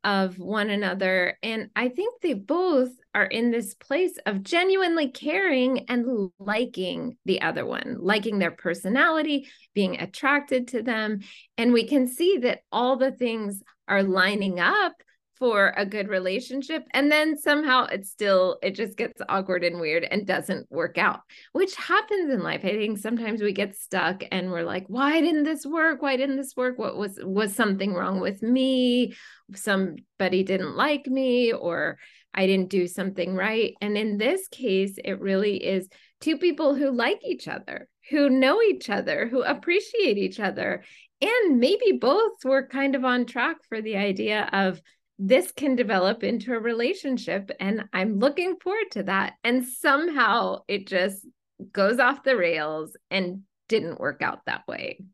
of 0.03 0.39
one 0.39 0.71
another. 0.71 1.37
And 1.43 1.69
I 1.77 1.89
think 1.89 2.21
they 2.21 2.33
both 2.33 2.91
are 3.15 3.27
in 3.27 3.51
this 3.51 3.75
place 3.75 4.17
of 4.25 4.43
genuinely 4.43 5.09
caring 5.09 5.91
and 5.91 6.31
liking 6.39 7.19
the 7.27 7.43
other 7.43 7.67
one, 7.67 7.99
liking 8.01 8.39
their 8.39 8.51
personality, 8.51 9.49
being 9.75 10.01
attracted 10.01 10.69
to 10.69 10.83
them. 10.83 11.21
And 11.59 11.73
we 11.73 11.87
can 11.87 12.09
see 12.09 12.39
that 12.39 12.61
all 12.73 12.97
the 12.97 13.13
things 13.13 13.63
are 13.89 14.03
lining 14.03 14.59
up 14.59 14.95
for 15.41 15.73
a 15.79 15.87
good 15.87 16.09
relationship 16.09 16.85
and 16.93 17.11
then 17.11 17.37
somehow 17.37 17.87
it's 17.87 18.11
still 18.11 18.59
it 18.63 18.75
just 18.75 18.97
gets 18.97 19.21
awkward 19.29 19.65
and 19.65 19.81
weird 19.81 20.05
and 20.05 20.27
doesn't 20.27 20.71
work 20.71 20.99
out 20.99 21.21
which 21.53 21.75
happens 21.77 22.33
in 22.33 22.43
life. 22.43 22.61
I 22.63 22.73
think 22.73 22.99
sometimes 22.99 23.43
we 23.43 23.53
get 23.53 23.75
stuck 23.75 24.23
and 24.31 24.51
we're 24.51 24.65
like 24.65 24.85
why 24.89 25.21
didn't 25.21 25.45
this 25.45 25.65
work? 25.65 26.03
Why 26.03 26.17
didn't 26.17 26.37
this 26.37 26.55
work? 26.57 26.79
What 26.79 26.97
was 26.97 27.19
was 27.23 27.55
something 27.55 27.95
wrong 27.95 28.21
with 28.21 28.43
me? 28.43 29.15
Somebody 29.55 30.43
didn't 30.45 30.77
like 30.77 31.07
me 31.07 31.53
or 31.53 31.99
i 32.33 32.47
didn't 32.47 32.69
do 32.69 32.87
something 32.87 33.35
right. 33.35 33.75
And 33.81 33.97
in 33.97 34.19
this 34.19 34.47
case 34.49 34.97
it 35.03 35.21
really 35.21 35.57
is 35.57 35.89
two 36.21 36.37
people 36.37 36.75
who 36.75 36.91
like 36.91 37.21
each 37.25 37.49
other 37.49 37.89
who 38.11 38.29
know 38.29 38.61
each 38.61 38.91
other 38.91 39.27
who 39.27 39.43
appreciate 39.43 40.19
each 40.19 40.39
other 40.39 40.85
and 41.21 41.61
maybe 41.61 41.93
both 41.93 42.45
were 42.45 42.67
kind 42.67 42.95
of 42.95 43.05
on 43.05 43.27
track 43.27 43.57
for 43.69 43.81
the 43.81 43.97
idea 43.97 44.49
of 44.53 44.81
this 45.23 45.53
can 45.53 45.77
develop 45.77 46.25
into 46.25 46.55
a 46.55 46.59
relationship 46.59 47.51
and 47.61 47.85
i'm 47.93 48.19
looking 48.19 48.57
forward 48.57 48.91
to 48.91 49.03
that. 49.03 49.35
And 49.45 49.67
somehow 49.67 50.63
it 50.67 50.87
just 50.87 51.27
goes 51.73 51.99
off 51.99 52.25
the 52.25 52.37
rails 52.37 52.97
and 53.11 53.43
didn't 53.69 54.01
work 54.01 54.23
out 54.23 54.41
that 54.47 54.67
way. 54.67 55.05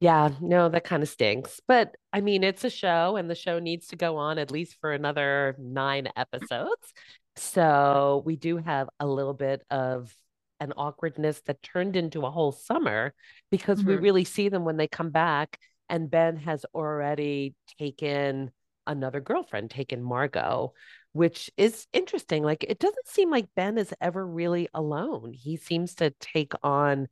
Yeah 0.00 0.30
no 0.40 0.70
that 0.70 0.84
kind 0.84 1.02
of 1.02 1.08
stinks. 1.10 1.60
But 1.68 1.94
i 2.14 2.22
mean 2.22 2.42
it's 2.42 2.64
a 2.64 2.70
show 2.70 3.16
and 3.16 3.28
the 3.30 3.34
show 3.34 3.58
needs 3.58 3.88
to 3.88 3.96
go 3.96 4.16
on 4.16 4.38
at 4.38 4.50
least 4.50 4.78
for 4.80 4.90
another 4.90 5.54
nine 5.58 6.08
episodes. 6.16 6.92
So 7.36 8.22
we 8.24 8.36
do 8.36 8.56
have 8.56 8.88
a 8.98 9.06
little 9.06 9.34
bit 9.34 9.62
of 9.70 10.16
an 10.60 10.72
awkwardness 10.78 11.42
that 11.42 11.62
turned 11.62 11.94
into 11.94 12.24
a 12.24 12.30
whole 12.30 12.52
summer 12.52 13.12
because 13.50 13.80
mm-hmm. 13.80 13.88
we 13.88 13.96
really 13.96 14.24
see 14.24 14.48
them 14.48 14.64
when 14.64 14.78
they 14.78 14.88
come 14.88 15.10
back 15.10 15.58
and 15.90 16.10
ben 16.10 16.36
has 16.36 16.64
already 16.74 17.54
taken 17.78 18.50
another 18.86 19.20
girlfriend 19.20 19.70
taken 19.70 20.02
Margot, 20.02 20.72
which 21.12 21.50
is 21.56 21.86
interesting. 21.92 22.42
Like 22.42 22.64
it 22.64 22.78
doesn't 22.78 23.08
seem 23.08 23.30
like 23.30 23.54
Ben 23.54 23.78
is 23.78 23.94
ever 24.00 24.26
really 24.26 24.68
alone. 24.74 25.32
He 25.32 25.56
seems 25.56 25.94
to 25.96 26.10
take 26.20 26.52
on 26.62 27.08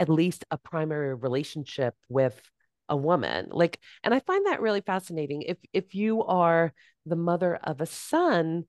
at 0.00 0.08
least 0.08 0.44
a 0.50 0.58
primary 0.58 1.14
relationship 1.14 1.94
with 2.08 2.40
a 2.88 2.96
woman. 2.96 3.48
Like 3.50 3.78
and 4.02 4.12
I 4.12 4.20
find 4.20 4.46
that 4.46 4.60
really 4.60 4.82
fascinating. 4.82 5.42
If 5.42 5.58
if 5.72 5.94
you 5.94 6.22
are 6.24 6.72
the 7.06 7.16
mother 7.16 7.56
of 7.56 7.80
a 7.80 7.86
son, 7.86 8.64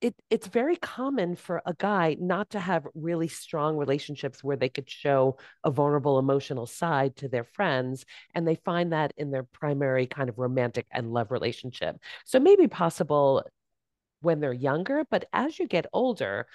it 0.00 0.14
it's 0.30 0.46
very 0.46 0.76
common 0.76 1.36
for 1.36 1.62
a 1.66 1.74
guy 1.74 2.16
not 2.18 2.50
to 2.50 2.60
have 2.60 2.86
really 2.94 3.28
strong 3.28 3.76
relationships 3.76 4.42
where 4.42 4.56
they 4.56 4.68
could 4.68 4.88
show 4.88 5.36
a 5.64 5.70
vulnerable 5.70 6.18
emotional 6.18 6.66
side 6.66 7.16
to 7.16 7.28
their 7.28 7.44
friends 7.44 8.04
and 8.34 8.46
they 8.46 8.54
find 8.54 8.92
that 8.92 9.12
in 9.16 9.30
their 9.30 9.42
primary 9.42 10.06
kind 10.06 10.28
of 10.28 10.38
romantic 10.38 10.86
and 10.90 11.12
love 11.12 11.30
relationship. 11.30 11.96
So 12.24 12.40
maybe 12.40 12.66
possible 12.66 13.44
when 14.22 14.40
they're 14.40 14.52
younger 14.52 15.04
but 15.10 15.24
as 15.32 15.58
you 15.58 15.66
get 15.66 15.86
older 15.92 16.46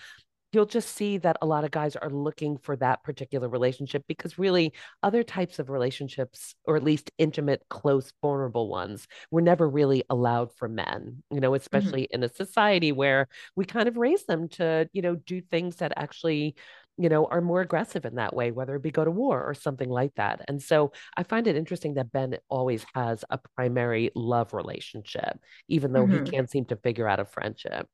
you'll 0.56 0.66
just 0.66 0.96
see 0.96 1.18
that 1.18 1.38
a 1.42 1.46
lot 1.46 1.66
of 1.66 1.72
guys 1.72 1.98
are 1.98 2.10
looking 2.10 2.58
for 2.58 2.76
that 2.78 3.04
particular 3.04 3.50
relationship 3.50 4.04
because 4.08 4.40
really 4.40 4.74
other 5.04 5.22
types 5.22 5.60
of 5.60 5.70
relationships 5.70 6.56
or 6.64 6.78
at 6.78 6.84
least 6.84 7.12
intimate 7.18 7.62
close 7.70 8.14
vulnerable 8.22 8.70
ones 8.70 9.06
were 9.30 9.42
never 9.42 9.70
really 9.70 10.04
allowed 10.10 10.56
for 10.56 10.70
men 10.70 11.22
you 11.30 11.42
know 11.42 11.50
mm-hmm. 11.50 11.58
especially 11.58 12.04
mm-hmm. 12.04 12.16
in 12.16 12.24
a 12.24 12.34
society 12.34 12.92
where 12.94 13.28
we 13.56 13.66
kind 13.66 13.90
of 13.90 13.98
raise 13.98 14.24
them 14.26 14.48
to 14.48 14.90
you 14.94 15.02
know 15.02 15.16
do 15.16 15.42
things 15.42 15.76
that 15.76 15.92
actually 15.98 16.56
you 16.98 17.10
know 17.10 17.26
are 17.26 17.42
more 17.42 17.60
aggressive 17.60 18.06
in 18.06 18.16
that 18.16 18.34
way 18.34 18.52
whether 18.52 18.76
it 18.76 18.82
be 18.82 18.92
go 18.92 19.04
to 19.04 19.12
war 19.12 19.44
or 19.44 19.54
something 19.54 19.90
like 19.90 20.16
that 20.16 20.42
and 20.48 20.62
so 20.62 20.94
i 21.18 21.24
find 21.24 21.48
it 21.48 21.58
interesting 21.58 21.96
that 21.96 22.12
ben 22.12 22.38
always 22.50 22.86
has 22.94 23.26
a 23.30 23.38
primary 23.56 24.10
love 24.16 24.54
relationship 24.54 25.38
even 25.68 25.92
though 25.92 26.06
mm-hmm. 26.06 26.24
he 26.24 26.32
can't 26.32 26.50
seem 26.50 26.64
to 26.64 26.78
figure 26.78 27.08
out 27.08 27.20
a 27.20 27.26
friendship 27.26 27.88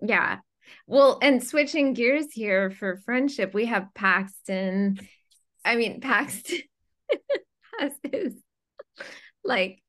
yeah 0.00 0.38
well, 0.86 1.18
and 1.22 1.42
switching 1.42 1.94
gears 1.94 2.32
here 2.32 2.70
for 2.70 2.96
friendship, 2.96 3.54
we 3.54 3.66
have 3.66 3.94
Paxton. 3.94 4.98
I 5.64 5.76
mean, 5.76 6.00
Paxton 6.00 6.60
has 7.78 7.92
his 8.02 8.34
like 9.44 9.82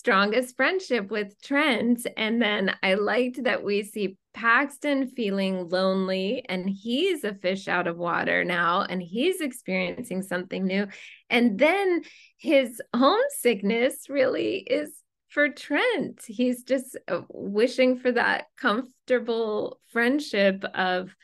strongest 0.00 0.56
friendship 0.56 1.10
with 1.10 1.38
Trent. 1.42 2.06
And 2.16 2.40
then 2.40 2.74
I 2.82 2.94
liked 2.94 3.44
that 3.44 3.62
we 3.62 3.82
see 3.82 4.16
Paxton 4.32 5.08
feeling 5.08 5.68
lonely 5.68 6.42
and 6.48 6.70
he's 6.70 7.22
a 7.22 7.34
fish 7.34 7.68
out 7.68 7.86
of 7.86 7.98
water 7.98 8.42
now 8.42 8.82
and 8.82 9.02
he's 9.02 9.42
experiencing 9.42 10.22
something 10.22 10.64
new. 10.64 10.86
And 11.28 11.58
then 11.58 12.02
his 12.38 12.80
homesickness 12.96 14.08
really 14.08 14.58
is 14.58 14.99
for 15.30 15.48
Trent. 15.48 16.22
He's 16.26 16.64
just 16.64 16.98
uh, 17.08 17.22
wishing 17.28 17.96
for 17.96 18.12
that 18.12 18.46
comfortable 18.56 19.80
friendship 19.88 20.64
of 20.74 21.14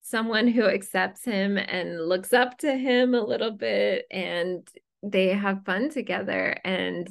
someone 0.00 0.48
who 0.48 0.64
accepts 0.64 1.24
him 1.24 1.58
and 1.58 2.08
looks 2.08 2.32
up 2.32 2.58
to 2.58 2.74
him 2.74 3.14
a 3.14 3.24
little 3.24 3.52
bit 3.52 4.06
and 4.10 4.66
they 5.02 5.28
have 5.28 5.64
fun 5.64 5.90
together 5.90 6.56
and 6.64 7.08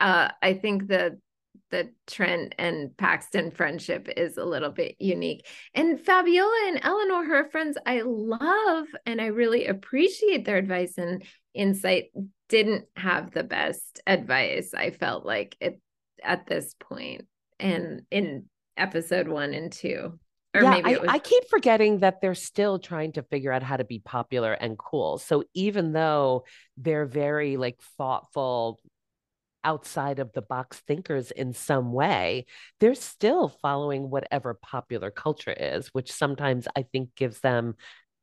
uh, 0.00 0.28
I 0.42 0.54
think 0.54 0.88
that 0.88 1.12
the 1.70 1.90
Trent 2.06 2.54
and 2.58 2.96
Paxton 2.96 3.50
friendship 3.50 4.08
is 4.16 4.36
a 4.36 4.44
little 4.44 4.70
bit 4.70 4.96
unique. 5.00 5.46
And 5.74 6.00
Fabiola 6.00 6.64
and 6.68 6.80
Eleanor, 6.82 7.24
her 7.24 7.48
friends, 7.50 7.76
I 7.84 8.02
love 8.04 8.86
and 9.04 9.20
I 9.20 9.26
really 9.26 9.66
appreciate 9.66 10.44
their 10.44 10.58
advice 10.58 10.96
and 10.96 11.24
insight 11.54 12.10
didn't 12.48 12.86
have 12.96 13.32
the 13.32 13.44
best 13.44 14.00
advice 14.06 14.72
i 14.74 14.90
felt 14.90 15.24
like 15.24 15.56
it 15.60 15.80
at 16.22 16.46
this 16.46 16.74
point 16.80 17.26
and 17.58 18.02
in 18.10 18.44
episode 18.76 19.28
one 19.28 19.54
and 19.54 19.72
two. 19.72 20.18
Or 20.54 20.62
yeah, 20.62 20.70
maybe 20.70 20.96
was- 20.96 21.08
I, 21.08 21.14
I 21.14 21.18
keep 21.18 21.48
forgetting 21.48 22.00
that 22.00 22.20
they're 22.20 22.34
still 22.34 22.78
trying 22.78 23.12
to 23.12 23.22
figure 23.22 23.52
out 23.52 23.62
how 23.62 23.76
to 23.76 23.84
be 23.84 23.98
popular 23.98 24.52
and 24.52 24.78
cool. 24.78 25.18
So 25.18 25.44
even 25.54 25.92
though 25.92 26.44
they're 26.76 27.06
very 27.06 27.56
like 27.56 27.78
thoughtful 27.98 28.80
outside 29.64 30.20
of 30.20 30.32
the 30.32 30.42
box 30.42 30.78
thinkers 30.86 31.30
in 31.30 31.52
some 31.52 31.92
way, 31.92 32.46
they're 32.80 32.94
still 32.94 33.48
following 33.48 34.08
whatever 34.08 34.54
popular 34.54 35.10
culture 35.10 35.52
is, 35.52 35.88
which 35.88 36.12
sometimes 36.12 36.68
I 36.76 36.82
think 36.82 37.14
gives 37.16 37.40
them 37.40 37.74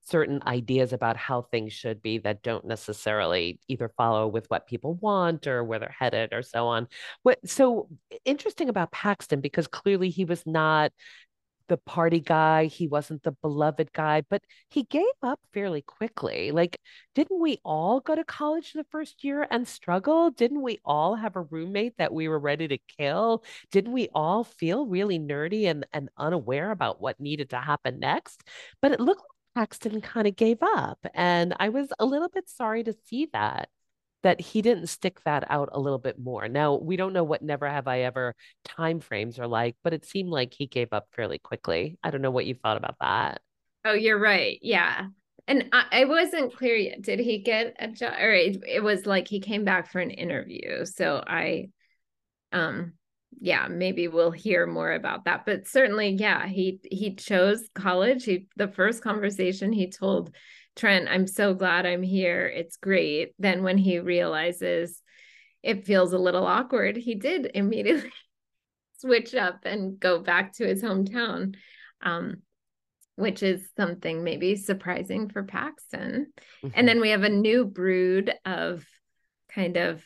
certain 0.03 0.41
ideas 0.45 0.93
about 0.93 1.17
how 1.17 1.41
things 1.41 1.73
should 1.73 2.01
be 2.01 2.17
that 2.19 2.43
don't 2.43 2.65
necessarily 2.65 3.59
either 3.67 3.89
follow 3.97 4.27
with 4.27 4.45
what 4.49 4.67
people 4.67 4.95
want 4.95 5.47
or 5.47 5.63
where 5.63 5.79
they're 5.79 5.95
headed 5.97 6.33
or 6.33 6.41
so 6.41 6.67
on. 6.67 6.87
What 7.23 7.39
so 7.47 7.89
interesting 8.25 8.69
about 8.69 8.91
Paxton 8.91 9.41
because 9.41 9.67
clearly 9.67 10.09
he 10.09 10.25
was 10.25 10.43
not 10.45 10.91
the 11.67 11.77
party 11.77 12.19
guy, 12.19 12.65
he 12.65 12.87
wasn't 12.87 13.23
the 13.23 13.31
beloved 13.31 13.91
guy, 13.93 14.21
but 14.29 14.43
he 14.69 14.83
gave 14.83 15.05
up 15.21 15.39
fairly 15.53 15.81
quickly. 15.81 16.51
Like, 16.51 16.77
didn't 17.15 17.39
we 17.39 17.59
all 17.63 17.99
go 17.99 18.15
to 18.15 18.23
college 18.23 18.73
the 18.73 18.85
first 18.91 19.23
year 19.23 19.47
and 19.49 19.67
struggle? 19.67 20.29
Didn't 20.31 20.61
we 20.61 20.79
all 20.83 21.15
have 21.15 21.35
a 21.35 21.41
roommate 21.41 21.97
that 21.97 22.13
we 22.13 22.27
were 22.27 22.39
ready 22.39 22.67
to 22.67 22.77
kill? 22.97 23.43
Didn't 23.71 23.93
we 23.93 24.09
all 24.13 24.43
feel 24.43 24.85
really 24.85 25.19
nerdy 25.19 25.65
and, 25.65 25.85
and 25.93 26.09
unaware 26.17 26.71
about 26.71 27.01
what 27.01 27.19
needed 27.19 27.51
to 27.51 27.57
happen 27.57 27.99
next? 27.99 28.43
But 28.81 28.91
it 28.91 28.99
looked 28.99 29.23
Paxton 29.55 30.01
kind 30.01 30.27
of 30.27 30.35
gave 30.35 30.59
up. 30.61 30.99
And 31.13 31.55
I 31.59 31.69
was 31.69 31.89
a 31.99 32.05
little 32.05 32.29
bit 32.29 32.49
sorry 32.49 32.83
to 32.83 32.93
see 33.05 33.29
that 33.33 33.69
that 34.23 34.39
he 34.39 34.61
didn't 34.61 34.87
stick 34.87 35.19
that 35.25 35.43
out 35.51 35.69
a 35.73 35.79
little 35.79 35.99
bit 35.99 36.17
more. 36.17 36.47
Now, 36.47 36.75
we 36.75 36.95
don't 36.95 37.13
know 37.13 37.25
what 37.25 37.41
never 37.41 37.67
have 37.67 37.87
I 37.87 38.01
ever 38.01 38.35
time 38.63 39.01
frames 39.01 39.37
are 39.37 39.47
like, 39.47 39.75
but 39.83 39.93
it 39.93 40.05
seemed 40.05 40.29
like 40.29 40.53
he 40.53 40.65
gave 40.65 40.93
up 40.93 41.07
fairly 41.11 41.39
quickly. 41.39 41.97
I 42.01 42.09
don't 42.09 42.21
know 42.21 42.31
what 42.31 42.45
you 42.45 42.55
thought 42.55 42.77
about 42.77 42.95
that. 43.01 43.41
Oh, 43.85 43.93
you're 43.93 44.19
right. 44.19 44.57
Yeah. 44.61 45.07
And 45.45 45.65
I, 45.73 45.85
I 45.91 46.05
wasn't 46.05 46.55
clear 46.55 46.75
yet. 46.75 47.01
Did 47.01 47.19
he 47.19 47.39
get 47.39 47.75
a 47.79 47.89
job? 47.89 48.13
Or 48.13 48.31
it, 48.31 48.63
it 48.65 48.81
was 48.81 49.05
like 49.05 49.27
he 49.27 49.41
came 49.41 49.65
back 49.65 49.91
for 49.91 49.99
an 49.99 50.09
interview. 50.09 50.85
So 50.85 51.21
I, 51.27 51.67
um, 52.53 52.93
yeah, 53.39 53.67
maybe 53.67 54.07
we'll 54.07 54.31
hear 54.31 54.65
more 54.65 54.91
about 54.91 55.25
that. 55.25 55.45
But 55.45 55.67
certainly, 55.67 56.09
yeah, 56.09 56.47
he 56.47 56.79
he 56.89 57.15
chose 57.15 57.69
college. 57.73 58.23
He 58.25 58.47
the 58.55 58.67
first 58.67 59.03
conversation 59.03 59.71
he 59.71 59.89
told 59.89 60.33
Trent, 60.75 61.07
I'm 61.07 61.27
so 61.27 61.53
glad 61.53 61.85
I'm 61.85 62.03
here. 62.03 62.47
It's 62.47 62.77
great. 62.77 63.33
Then 63.39 63.63
when 63.63 63.77
he 63.77 63.99
realizes 63.99 65.01
it 65.61 65.85
feels 65.85 66.13
a 66.13 66.17
little 66.17 66.45
awkward, 66.45 66.97
he 66.97 67.15
did 67.15 67.51
immediately 67.53 68.11
switch 68.97 69.35
up 69.35 69.61
and 69.65 69.99
go 69.99 70.19
back 70.19 70.53
to 70.53 70.65
his 70.65 70.81
hometown, 70.81 71.55
um, 72.01 72.41
which 73.15 73.43
is 73.43 73.69
something 73.77 74.23
maybe 74.23 74.55
surprising 74.55 75.29
for 75.29 75.43
Paxton. 75.43 76.33
Mm-hmm. 76.63 76.73
And 76.73 76.87
then 76.87 77.01
we 77.01 77.09
have 77.09 77.23
a 77.23 77.29
new 77.29 77.65
brood 77.65 78.33
of 78.45 78.85
kind 79.53 79.77
of 79.77 80.03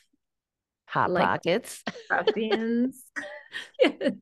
hot 0.98 1.12
like 1.12 1.24
pockets, 1.24 1.84
ruffians. 2.10 3.04
yes. 3.82 4.12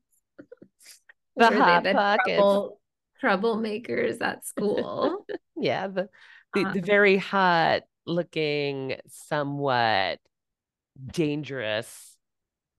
The 1.38 1.48
hot 1.48 1.84
pockets. 1.84 2.38
Trouble, 2.38 2.80
troublemakers 3.22 4.22
at 4.22 4.46
school. 4.46 5.26
yeah, 5.58 5.88
the 5.88 6.08
the, 6.54 6.62
the 6.62 6.70
uh-huh. 6.70 6.80
very 6.82 7.18
hot 7.18 7.82
looking, 8.06 8.96
somewhat 9.10 10.20
dangerous, 11.12 12.16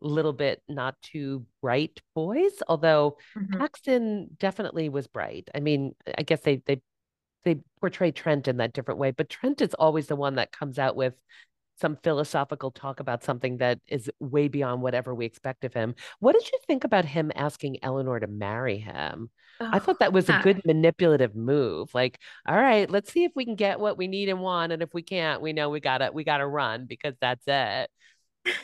little 0.00 0.32
bit 0.32 0.62
not 0.70 0.94
too 1.02 1.44
bright 1.60 2.00
boys. 2.14 2.62
Although 2.66 3.18
mm-hmm. 3.36 3.58
Paxton 3.58 4.28
definitely 4.38 4.88
was 4.88 5.06
bright. 5.06 5.50
I 5.54 5.60
mean, 5.60 5.94
I 6.16 6.22
guess 6.22 6.40
they 6.40 6.62
they 6.64 6.80
they 7.44 7.58
portray 7.80 8.10
Trent 8.10 8.48
in 8.48 8.56
that 8.56 8.72
different 8.72 9.00
way, 9.00 9.10
but 9.10 9.28
Trent 9.28 9.60
is 9.60 9.74
always 9.74 10.06
the 10.06 10.16
one 10.16 10.36
that 10.36 10.50
comes 10.50 10.78
out 10.78 10.96
with 10.96 11.12
some 11.76 11.96
philosophical 12.02 12.70
talk 12.70 13.00
about 13.00 13.22
something 13.22 13.58
that 13.58 13.78
is 13.86 14.10
way 14.18 14.48
beyond 14.48 14.82
whatever 14.82 15.14
we 15.14 15.26
expect 15.26 15.64
of 15.64 15.74
him. 15.74 15.94
What 16.20 16.32
did 16.32 16.50
you 16.50 16.58
think 16.66 16.84
about 16.84 17.04
him 17.04 17.30
asking 17.34 17.78
Eleanor 17.82 18.18
to 18.18 18.26
marry 18.26 18.78
him? 18.78 19.30
Oh, 19.60 19.70
I 19.72 19.78
thought 19.78 20.00
that 20.00 20.12
was 20.12 20.28
a 20.28 20.40
good 20.42 20.62
manipulative 20.64 21.34
move. 21.34 21.94
Like, 21.94 22.18
all 22.46 22.56
right, 22.56 22.90
let's 22.90 23.12
see 23.12 23.24
if 23.24 23.32
we 23.34 23.44
can 23.44 23.56
get 23.56 23.80
what 23.80 23.96
we 23.96 24.06
need 24.06 24.28
and 24.28 24.40
want, 24.40 24.72
and 24.72 24.82
if 24.82 24.92
we 24.92 25.02
can't, 25.02 25.40
we 25.40 25.52
know 25.52 25.70
we 25.70 25.80
gotta 25.80 26.10
we 26.12 26.24
gotta 26.24 26.46
run 26.46 26.86
because 26.86 27.14
that's 27.20 27.44
it. 27.46 27.90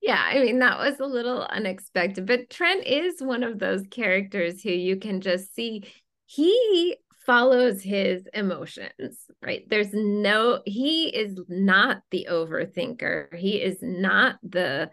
yeah, 0.00 0.22
I 0.22 0.40
mean 0.40 0.58
that 0.60 0.78
was 0.78 0.98
a 1.00 1.06
little 1.06 1.42
unexpected, 1.42 2.26
but 2.26 2.48
Trent 2.48 2.86
is 2.86 3.20
one 3.20 3.42
of 3.42 3.58
those 3.58 3.82
characters 3.90 4.62
who 4.62 4.70
you 4.70 4.96
can 4.96 5.20
just 5.20 5.54
see 5.54 5.84
he 6.24 6.96
follows 7.30 7.80
his 7.80 8.26
emotions, 8.34 9.16
right? 9.40 9.62
There's 9.70 9.92
no, 9.92 10.62
he 10.66 11.04
is 11.10 11.38
not 11.48 11.98
the 12.10 12.26
overthinker. 12.28 13.32
He 13.36 13.62
is 13.62 13.78
not 13.80 14.34
the 14.42 14.90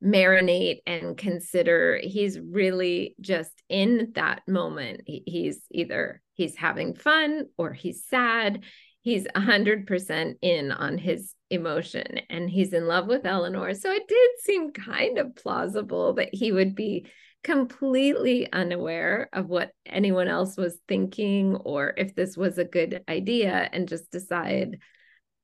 marinate 0.00 0.82
and 0.86 1.16
consider. 1.16 1.98
He's 2.00 2.38
really 2.38 3.16
just 3.20 3.50
in 3.68 4.12
that 4.14 4.42
moment. 4.46 5.00
He, 5.04 5.24
he's 5.26 5.62
either 5.72 6.22
he's 6.34 6.54
having 6.54 6.94
fun 6.94 7.46
or 7.58 7.72
he's 7.72 8.04
sad. 8.04 8.62
He's 9.02 9.26
100% 9.34 10.34
in 10.42 10.70
on 10.70 10.96
his 10.96 11.34
emotion 11.50 12.20
and 12.30 12.48
he's 12.48 12.72
in 12.72 12.86
love 12.86 13.08
with 13.08 13.26
Eleanor. 13.26 13.74
So 13.74 13.90
it 13.90 14.06
did 14.06 14.30
seem 14.38 14.70
kind 14.70 15.18
of 15.18 15.34
plausible 15.34 16.12
that 16.14 16.32
he 16.32 16.52
would 16.52 16.76
be 16.76 17.06
completely 17.42 18.52
unaware 18.52 19.28
of 19.32 19.48
what 19.48 19.72
anyone 19.86 20.28
else 20.28 20.56
was 20.56 20.78
thinking 20.86 21.56
or 21.56 21.94
if 21.96 22.14
this 22.14 22.36
was 22.36 22.58
a 22.58 22.64
good 22.64 23.02
idea 23.08 23.68
and 23.72 23.88
just 23.88 24.10
decide 24.10 24.78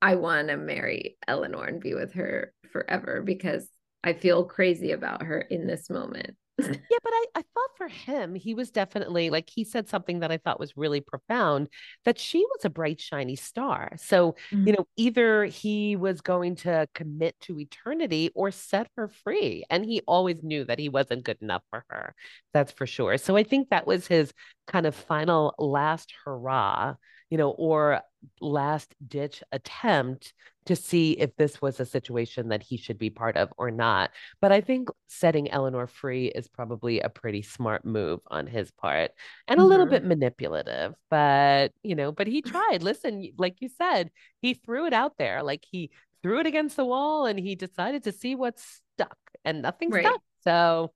I 0.01 0.15
want 0.15 0.49
to 0.49 0.57
marry 0.57 1.17
Eleanor 1.27 1.65
and 1.65 1.81
be 1.81 1.95
with 1.95 2.13
her 2.13 2.53
forever 2.71 3.23
because 3.23 3.67
I 4.03 4.13
feel 4.13 4.45
crazy 4.45 4.91
about 4.91 5.23
her 5.23 5.39
in 5.39 5.65
this 5.65 5.89
moment 5.89 6.35
yeah, 6.59 6.97
but 7.03 7.13
I, 7.13 7.25
I 7.35 7.41
thought 7.41 7.77
for 7.77 7.87
him, 7.87 8.33
he 8.33 8.53
was 8.53 8.71
definitely 8.71 9.29
like 9.29 9.49
he 9.49 9.63
said 9.63 9.87
something 9.87 10.21
that 10.21 10.31
I 10.31 10.37
thought 10.37 10.59
was 10.59 10.75
really 10.75 11.01
profound 11.01 11.69
that 12.05 12.19
she 12.19 12.39
was 12.39 12.65
a 12.65 12.69
bright, 12.69 12.99
shiny 12.99 13.35
star. 13.35 13.93
So, 13.97 14.35
mm-hmm. 14.51 14.67
you 14.67 14.73
know, 14.73 14.87
either 14.95 15.45
he 15.45 15.95
was 15.95 16.21
going 16.21 16.55
to 16.57 16.87
commit 16.95 17.39
to 17.41 17.59
eternity 17.59 18.31
or 18.33 18.51
set 18.51 18.87
her 18.95 19.07
free. 19.07 19.65
And 19.69 19.85
he 19.85 20.01
always 20.07 20.41
knew 20.43 20.65
that 20.65 20.79
he 20.79 20.89
wasn't 20.89 21.23
good 21.23 21.37
enough 21.41 21.63
for 21.69 21.85
her. 21.89 22.15
That's 22.53 22.71
for 22.71 22.87
sure. 22.87 23.17
So 23.17 23.35
I 23.35 23.43
think 23.43 23.69
that 23.69 23.85
was 23.85 24.07
his 24.07 24.33
kind 24.67 24.85
of 24.85 24.95
final 24.95 25.53
last 25.59 26.13
hurrah, 26.25 26.95
you 27.29 27.37
know, 27.37 27.49
or 27.51 28.01
last 28.41 28.95
ditch 29.05 29.43
attempt 29.51 30.33
to 30.65 30.75
see 30.75 31.13
if 31.13 31.35
this 31.37 31.61
was 31.61 31.79
a 31.79 31.85
situation 31.85 32.49
that 32.49 32.61
he 32.61 32.77
should 32.77 32.97
be 32.97 33.09
part 33.09 33.37
of 33.37 33.49
or 33.57 33.71
not. 33.71 34.11
But 34.41 34.51
I 34.51 34.59
think 34.59 34.89
setting 35.07 35.49
Eleanor 35.49 35.87
free 35.87 36.27
is 36.27 36.49
probably 36.49 36.99
a 36.99 37.09
pretty 37.09 37.41
smart 37.41 37.85
move 37.85 38.19
on 38.27 38.47
his 38.47 38.69
part 38.71 39.11
and 39.47 39.59
a 39.59 39.61
mm-hmm. 39.61 39.69
little 39.69 39.85
bit 39.85 40.03
manipulative. 40.03 40.93
But, 41.09 41.71
you 41.83 41.95
know, 41.95 42.11
but 42.11 42.27
he 42.27 42.41
tried. 42.41 42.83
Listen, 42.83 43.29
like 43.37 43.61
you 43.61 43.69
said, 43.69 44.11
he 44.41 44.55
threw 44.55 44.87
it 44.87 44.93
out 44.93 45.13
there. 45.17 45.41
Like 45.41 45.63
he 45.69 45.91
threw 46.21 46.39
it 46.39 46.47
against 46.47 46.75
the 46.75 46.85
wall 46.85 47.25
and 47.25 47.39
he 47.39 47.55
decided 47.55 48.03
to 48.03 48.11
see 48.11 48.35
what 48.35 48.59
stuck 48.59 49.17
and 49.45 49.61
nothing 49.61 49.89
right. 49.89 50.05
stuck. 50.05 50.21
So, 50.43 50.91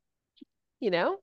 you 0.82 0.92
know, 0.92 1.18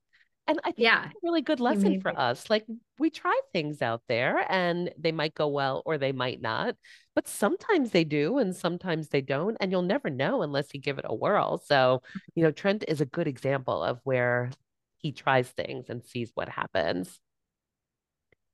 and 0.49 0.59
I 0.63 0.71
think 0.71 0.79
yeah, 0.79 1.05
a 1.05 1.11
really 1.21 1.43
good 1.43 1.59
lesson 1.59 2.01
for 2.01 2.17
us. 2.19 2.49
Like 2.49 2.65
we 2.97 3.11
try 3.11 3.39
things 3.53 3.83
out 3.83 4.01
there 4.07 4.43
and 4.51 4.91
they 4.97 5.11
might 5.11 5.35
go 5.35 5.47
well 5.47 5.83
or 5.85 5.99
they 5.99 6.11
might 6.11 6.41
not, 6.41 6.75
but 7.13 7.27
sometimes 7.27 7.91
they 7.91 8.03
do 8.03 8.39
and 8.39 8.55
sometimes 8.55 9.09
they 9.09 9.21
don't. 9.21 9.55
And 9.59 9.71
you'll 9.71 9.83
never 9.83 10.09
know 10.09 10.41
unless 10.41 10.73
you 10.73 10.81
give 10.81 10.97
it 10.97 11.05
a 11.07 11.13
whirl. 11.13 11.59
So, 11.59 12.01
you 12.33 12.43
know, 12.43 12.51
Trent 12.51 12.83
is 12.87 12.99
a 12.99 13.05
good 13.05 13.27
example 13.27 13.83
of 13.83 13.99
where 14.05 14.49
he 14.97 15.11
tries 15.11 15.47
things 15.49 15.85
and 15.87 16.03
sees 16.03 16.31
what 16.33 16.49
happens. 16.49 17.19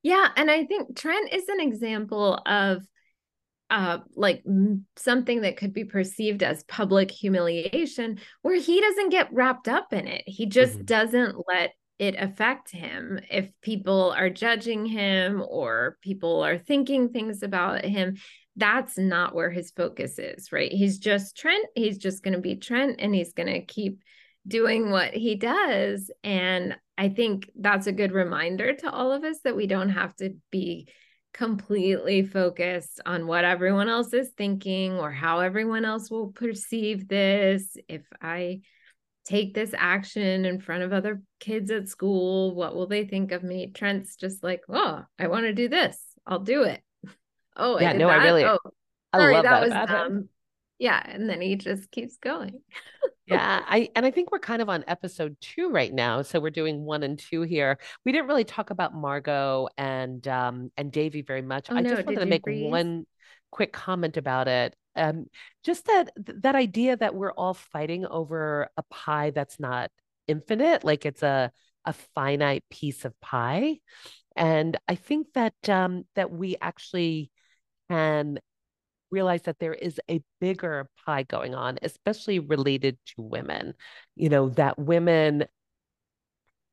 Yeah. 0.04 0.28
And 0.36 0.52
I 0.52 0.66
think 0.66 0.98
Trent 0.98 1.32
is 1.32 1.48
an 1.48 1.62
example 1.62 2.42
of 2.46 2.86
uh 3.72 3.98
like 4.16 4.44
something 4.96 5.42
that 5.42 5.58
could 5.58 5.74
be 5.74 5.86
perceived 5.86 6.44
as 6.44 6.64
public 6.66 7.10
humiliation 7.10 8.20
where 8.44 8.60
he 8.60 8.80
doesn't 8.80 9.10
get 9.10 9.34
wrapped 9.34 9.68
up 9.68 9.92
in 9.92 10.08
it 10.08 10.22
he 10.28 10.46
just 10.46 10.74
mm-hmm. 10.76 10.86
doesn't 10.86 11.36
let 11.48 11.72
it 12.00 12.16
affect 12.18 12.72
him 12.72 13.20
if 13.30 13.50
people 13.62 14.14
are 14.18 14.30
judging 14.30 14.86
him 14.86 15.44
or 15.48 15.98
people 16.02 16.42
are 16.44 16.58
thinking 16.58 17.10
things 17.10 17.44
about 17.44 17.86
him 17.86 18.16
that's 18.58 18.98
not 18.98 19.36
where 19.36 19.50
his 19.50 19.72
focus 19.72 20.18
is 20.18 20.52
right? 20.52 20.72
He's 20.72 20.98
just 20.98 21.38
trent 21.38 21.66
he's 21.76 21.98
just 21.98 22.24
going 22.24 22.34
to 22.34 22.40
be 22.40 22.56
trent 22.56 22.98
and 23.00 23.14
he's 23.14 23.34
going 23.34 23.52
to 23.54 23.66
keep 23.66 24.02
doing 24.48 24.92
what 24.92 25.12
he 25.12 25.34
does 25.34 26.12
and 26.24 26.78
i 27.00 27.10
think 27.10 27.50
that's 27.60 27.88
a 27.88 27.92
good 27.92 28.12
reminder 28.12 28.76
to 28.76 28.92
all 28.92 29.12
of 29.12 29.24
us 29.24 29.40
that 29.44 29.56
we 29.56 29.66
don't 29.66 29.90
have 29.90 30.16
to 30.16 30.36
be 30.52 30.88
completely 31.36 32.24
focused 32.24 33.02
on 33.06 33.28
what 33.28 33.44
everyone 33.44 33.90
else 33.90 34.14
is 34.14 34.30
thinking 34.38 34.94
or 34.94 35.12
how 35.12 35.40
everyone 35.40 35.84
else 35.84 36.10
will 36.10 36.32
perceive 36.32 37.10
this. 37.10 37.76
If 37.90 38.04
i 38.22 38.62
take 39.26 39.54
this 39.54 39.74
action 39.76 40.46
in 40.46 40.60
front 40.60 40.84
of 40.84 40.94
other 40.94 41.22
kids 41.40 41.72
at 41.72 41.90
school. 41.90 42.56
What 42.56 42.76
will 42.76 42.88
they 42.88 43.06
think 43.06 43.32
of 43.32 43.44
me? 43.44 43.72
Trent's 43.74 44.16
just 44.16 44.44
like, 44.44 44.62
oh, 44.70 45.04
I 45.20 45.28
want 45.28 45.46
to 45.46 45.54
do 45.54 45.68
this. 45.68 46.00
I'll 46.26 46.40
do 46.40 46.64
it. 46.64 46.82
Oh, 47.58 47.80
yeah, 47.80 47.92
I 47.92 47.94
no, 47.94 48.08
that? 48.08 48.20
I 48.20 48.24
really, 48.26 48.44
oh, 48.44 48.60
sorry, 49.16 49.36
I 49.38 49.42
that 49.44 49.62
was 49.62 49.90
dumb. 49.90 50.28
yeah 50.78 51.02
and 51.06 51.30
then 51.30 51.40
he 51.40 51.56
just 51.56 51.90
keeps 51.90 52.18
going 52.18 52.60
yeah 53.28 53.62
i 53.66 53.90
and 53.96 54.06
i 54.06 54.12
think 54.12 54.32
we're 54.32 54.40
kind 54.40 54.62
of 54.62 54.70
on 54.70 54.84
episode 54.88 55.38
two 55.40 55.70
right 55.70 55.94
now 55.94 56.22
so 56.22 56.40
we're 56.40 56.50
doing 56.50 56.84
one 56.84 57.02
and 57.04 57.18
two 57.18 57.44
here 57.44 57.80
we 58.04 58.12
didn't 58.12 58.28
really 58.28 58.44
talk 58.44 58.72
about 58.72 58.94
margot 58.94 59.68
and 59.78 60.28
um 60.28 60.70
and 60.78 60.92
devi 60.92 61.22
very 61.22 61.42
much 61.42 61.68
oh, 61.70 61.76
i 61.76 61.82
no. 61.82 61.90
just 61.90 62.06
wanted 62.06 62.20
to 62.20 62.26
make 62.26 62.44
freeze? 62.44 62.70
one 62.70 63.06
quick 63.52 63.72
comment 63.72 64.18
about 64.18 64.48
it 64.48 64.76
um 64.96 65.26
just 65.64 65.86
that 65.86 66.12
that 66.18 66.56
idea 66.56 66.96
that 66.98 67.16
we're 67.16 67.32
all 67.34 67.54
fighting 67.54 68.06
over 68.06 68.70
a 68.78 68.84
pie 68.84 69.32
that's 69.32 69.60
not 69.60 69.92
infinite 70.28 70.84
like 70.84 71.06
it's 71.06 71.24
a 71.24 71.52
a 71.86 71.94
finite 71.94 72.64
piece 72.72 73.06
of 73.06 73.20
pie 73.22 73.78
and 74.36 74.78
i 74.88 74.96
think 74.96 75.28
that 75.34 75.54
um 75.70 76.04
that 76.16 76.32
we 76.32 76.56
actually 76.62 77.30
can 77.90 78.40
realize 79.12 79.44
that 79.44 79.60
there 79.60 79.74
is 79.74 80.00
a 80.10 80.22
bigger 80.42 80.90
pie 81.06 81.24
going 81.24 81.56
on, 81.56 81.78
especially 81.82 82.40
related 82.40 82.98
to 83.06 83.22
women. 83.22 83.74
You 84.16 84.30
know, 84.30 84.50
that 84.50 84.78
women 84.78 85.46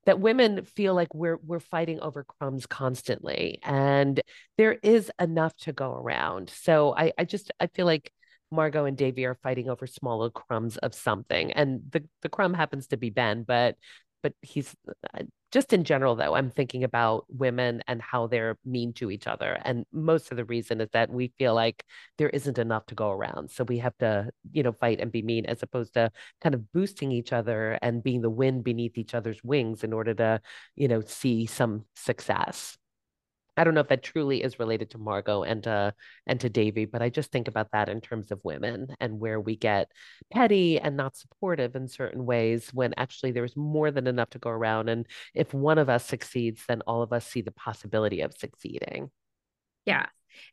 that 0.05 0.21
women 0.21 0.65
feel 0.65 0.95
like 0.95 1.15
we're 1.15 1.39
we're 1.45 1.61
fighting 1.61 2.01
over 2.01 2.25
crumbs 2.25 2.67
constantly 2.67 3.59
and 3.63 4.21
there 4.59 4.79
is 4.83 5.11
enough 5.21 5.57
to 5.59 5.73
go 5.73 5.93
around. 5.93 6.51
So 6.51 6.95
i 6.97 7.13
i 7.19 7.25
just 7.25 7.51
i 7.61 7.67
feel 7.69 7.87
like 7.87 8.13
margot 8.51 8.85
and 8.85 8.97
devi 8.97 9.25
are 9.25 9.35
fighting 9.35 9.69
over 9.71 9.87
smaller 9.87 10.31
crumbs 10.31 10.77
of 10.79 10.95
something 10.95 11.53
and 11.53 11.81
the 11.91 12.05
the 12.21 12.29
crumb 12.29 12.53
happens 12.53 12.87
to 12.89 12.99
be 12.99 13.09
ben 13.09 13.45
but 13.45 13.77
but 14.23 14.35
he's 14.43 14.75
uh, 15.15 15.23
just 15.53 15.73
in 15.73 15.85
general 15.85 16.15
though 16.17 16.35
i'm 16.35 16.51
thinking 16.51 16.85
about 16.85 17.25
women 17.29 17.83
and 17.87 18.03
how 18.03 18.27
they're 18.27 18.59
mean 18.65 18.93
to 18.93 19.11
each 19.11 19.27
other 19.27 19.59
and 19.65 19.85
most 19.93 20.31
of 20.31 20.37
the 20.37 20.45
reason 20.45 20.81
is 20.81 20.89
that 20.93 21.11
we 21.11 21.33
feel 21.39 21.55
like 21.55 21.85
there 22.19 22.29
isn't 22.31 22.59
enough 22.59 22.87
to 22.87 22.95
go 22.95 23.11
around. 23.11 23.51
So 23.51 23.65
we 23.65 23.79
have 23.79 23.97
to 23.99 24.31
you 24.53 24.63
know 24.63 24.73
fight 24.73 25.01
and 25.01 25.11
be 25.13 25.23
mean 25.23 25.47
as 25.47 25.63
opposed 25.63 25.95
to 25.95 26.11
kind 26.41 26.55
of 26.55 26.73
boosting 26.73 27.13
each 27.13 27.33
other 27.33 27.79
and 27.83 28.03
being 28.03 28.23
the 28.23 28.31
wind 28.31 28.65
beneath 28.65 28.99
each 28.99 29.15
other's 29.15 29.43
wings 29.45 29.85
in 29.85 29.93
order 29.93 30.15
to 30.15 30.41
you 30.77 30.89
know 30.89 31.01
see 31.01 31.47
some 31.47 31.85
success 31.95 32.79
I 33.57 33.65
don't 33.65 33.75
know 33.75 33.81
if 33.81 33.89
that 33.89 34.03
truly 34.03 34.43
is 34.43 34.59
related 34.59 34.91
to 34.91 34.99
Margot 34.99 35.43
and 35.43 35.63
to 35.65 35.95
and 36.27 36.41
to 36.41 36.49
Devi, 36.49 36.87
but 36.87 37.03
I 37.03 37.11
just 37.11 37.31
think 37.31 37.49
about 37.49 37.73
that 37.73 37.89
in 37.89 38.01
terms 38.01 38.31
of 38.31 38.41
women 38.45 38.89
and 39.01 39.21
where 39.21 39.41
we 39.41 39.57
get 39.57 39.91
petty 40.33 40.81
and 40.81 40.97
not 40.97 41.17
supportive 41.17 41.77
in 41.77 41.89
certain 41.89 42.25
ways 42.25 42.71
when 42.73 42.95
actually 42.97 43.33
there's 43.33 43.57
more 43.57 43.91
than 43.91 44.07
enough 44.07 44.31
to 44.31 44.39
go 44.39 44.51
around. 44.51 44.89
And 44.89 45.07
if 45.35 45.53
one 45.53 45.79
of 45.79 45.89
us 45.89 46.07
succeeds, 46.07 46.63
then 46.67 46.83
all 46.87 47.03
of 47.03 47.13
us 47.13 47.27
see 47.27 47.43
the 47.43 47.53
possibility 47.53 48.23
of 48.23 48.33
succeeding. 48.33 49.11
Yeah. 49.85 50.07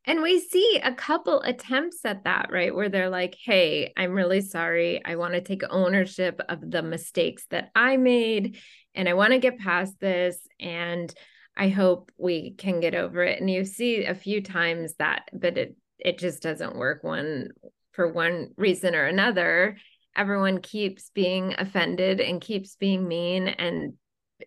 And 0.06 0.22
we 0.22 0.42
see 0.42 0.82
a 0.84 0.94
couple 0.94 1.42
attempts 1.42 2.04
at 2.04 2.26
that, 2.26 2.50
right? 2.52 2.76
Where 2.76 2.90
they're 2.90 3.10
like, 3.10 3.38
hey, 3.42 3.94
I'm 3.96 4.12
really 4.12 4.42
sorry. 4.42 5.02
I 5.06 5.16
want 5.16 5.36
to 5.36 5.42
take 5.42 5.62
ownership 5.70 6.42
of 6.50 6.70
the 6.70 6.84
mistakes 6.84 7.46
that 7.52 7.72
I 7.76 7.96
made 7.96 8.60
and 8.94 9.08
I 9.08 9.14
want 9.14 9.32
to 9.32 9.40
get 9.40 9.60
past 9.60 10.00
this. 10.02 10.38
And 10.60 11.14
I 11.60 11.68
hope 11.68 12.12
we 12.18 12.52
can 12.52 12.80
get 12.80 12.96
over 12.96 13.22
it. 13.22 13.42
And 13.42 13.50
you 13.50 13.66
see 13.66 14.06
a 14.06 14.16
few 14.16 14.42
times 14.42 14.96
that, 14.96 15.30
but 15.34 15.58
it 15.58 15.76
it 16.00 16.18
just 16.18 16.42
doesn't 16.42 16.78
work 16.78 17.04
one 17.04 17.50
for 17.92 18.12
one 18.12 18.52
reason 18.56 18.96
or 18.96 19.04
another. 19.06 19.78
Everyone 20.16 20.62
keeps 20.62 21.12
being 21.14 21.54
offended 21.58 22.22
and 22.22 22.40
keeps 22.40 22.78
being 22.78 23.06
mean 23.06 23.50
and 23.50 23.94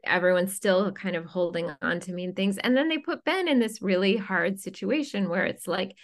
everyone's 0.05 0.55
still 0.55 0.90
kind 0.92 1.14
of 1.14 1.27
holding 1.27 1.70
on 1.83 2.01
to 2.01 2.12
mean 2.14 2.35
things. 2.35 2.57
And 2.57 2.75
then 2.75 2.88
they 2.88 2.96
put 2.96 3.25
Ben 3.25 3.46
in 3.46 3.59
this 3.59 3.83
really 3.83 4.16
hard 4.16 4.59
situation 4.59 5.29
where 5.29 5.44
it's 5.44 5.68
like, 5.68 5.94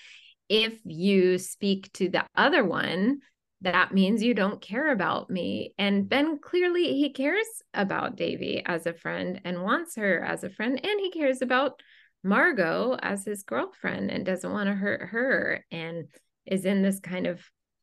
if 0.50 0.78
you 0.84 1.38
speak 1.38 1.90
to 1.94 2.10
the 2.10 2.26
other 2.36 2.62
one, 2.62 3.20
that 3.62 3.92
means 3.92 4.22
you 4.22 4.34
don't 4.34 4.60
care 4.60 4.92
about 4.92 5.30
me. 5.30 5.74
And 5.78 6.08
Ben 6.08 6.38
clearly 6.38 6.94
he 6.94 7.12
cares 7.12 7.46
about 7.74 8.16
Devi 8.16 8.62
as 8.64 8.86
a 8.86 8.92
friend 8.92 9.40
and 9.44 9.62
wants 9.62 9.96
her 9.96 10.22
as 10.22 10.44
a 10.44 10.50
friend. 10.50 10.80
And 10.82 11.00
he 11.00 11.10
cares 11.10 11.42
about 11.42 11.80
Margot 12.22 12.96
as 13.00 13.24
his 13.24 13.42
girlfriend 13.42 14.10
and 14.10 14.24
doesn't 14.24 14.52
want 14.52 14.68
to 14.68 14.74
hurt 14.74 15.08
her 15.10 15.64
and 15.72 16.06
is 16.46 16.64
in 16.64 16.82
this 16.82 17.00
kind 17.00 17.26
of 17.26 17.40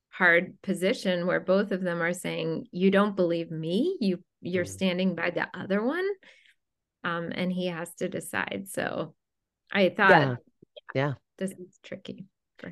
hard 0.10 0.54
position 0.62 1.28
where 1.28 1.42
both 1.42 1.72
of 1.72 1.82
them 1.82 2.02
are 2.02 2.14
saying, 2.14 2.68
You 2.72 2.90
don't 2.90 3.16
believe 3.16 3.52
me, 3.52 3.98
you 4.00 4.24
you're 4.42 4.66
mm. 4.66 4.70
standing 4.70 5.16
by 5.16 5.32
the 5.32 5.48
other 5.54 5.84
one. 5.84 6.08
Um, 7.04 7.32
and 7.34 7.52
he 7.52 7.68
has 7.68 7.94
to 7.96 8.08
decide. 8.08 8.68
So 8.70 9.14
I 9.72 9.90
thought 9.90 10.10
yeah, 10.10 10.36
yeah. 10.96 11.08
yeah. 11.08 11.14
this 11.38 11.52
is 11.52 11.80
tricky. 11.84 12.26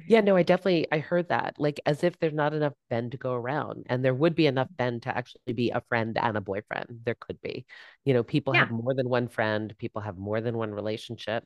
Yeah, 0.07 0.21
no, 0.21 0.35
I 0.35 0.43
definitely 0.43 0.87
I 0.91 0.99
heard 0.99 1.29
that. 1.29 1.55
Like 1.57 1.79
as 1.85 2.03
if 2.03 2.17
there's 2.19 2.33
not 2.33 2.53
enough 2.53 2.73
Ben 2.89 3.09
to 3.11 3.17
go 3.17 3.33
around. 3.33 3.85
And 3.87 4.03
there 4.03 4.13
would 4.13 4.35
be 4.35 4.47
enough 4.47 4.69
Ben 4.77 4.99
to 5.01 5.15
actually 5.15 5.53
be 5.53 5.69
a 5.71 5.81
friend 5.89 6.17
and 6.17 6.37
a 6.37 6.41
boyfriend. 6.41 7.01
There 7.05 7.17
could 7.19 7.41
be. 7.41 7.65
You 8.05 8.13
know, 8.13 8.23
people 8.23 8.53
yeah. 8.53 8.61
have 8.61 8.71
more 8.71 8.93
than 8.93 9.09
one 9.09 9.27
friend, 9.27 9.73
people 9.77 10.01
have 10.01 10.17
more 10.17 10.41
than 10.41 10.57
one 10.57 10.71
relationship. 10.71 11.45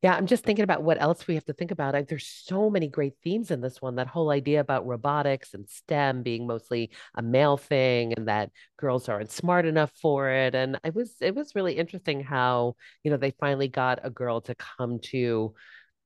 Yeah, 0.00 0.14
I'm 0.14 0.26
just 0.28 0.44
thinking 0.44 0.62
about 0.62 0.84
what 0.84 1.00
else 1.02 1.26
we 1.26 1.34
have 1.34 1.44
to 1.46 1.52
think 1.52 1.72
about. 1.72 1.96
I, 1.96 2.02
there's 2.02 2.26
so 2.28 2.70
many 2.70 2.86
great 2.86 3.14
themes 3.24 3.50
in 3.50 3.60
this 3.60 3.82
one. 3.82 3.96
That 3.96 4.06
whole 4.06 4.30
idea 4.30 4.60
about 4.60 4.86
robotics 4.86 5.54
and 5.54 5.68
STEM 5.68 6.22
being 6.22 6.46
mostly 6.46 6.92
a 7.16 7.22
male 7.22 7.56
thing, 7.56 8.12
and 8.12 8.28
that 8.28 8.52
girls 8.76 9.08
aren't 9.08 9.32
smart 9.32 9.66
enough 9.66 9.90
for 10.00 10.30
it. 10.30 10.54
And 10.54 10.78
it 10.84 10.94
was 10.94 11.16
it 11.20 11.34
was 11.34 11.56
really 11.56 11.76
interesting 11.76 12.22
how 12.22 12.76
you 13.02 13.10
know 13.10 13.16
they 13.16 13.32
finally 13.40 13.66
got 13.66 13.98
a 14.04 14.10
girl 14.10 14.40
to 14.42 14.54
come 14.54 15.00
to 15.06 15.54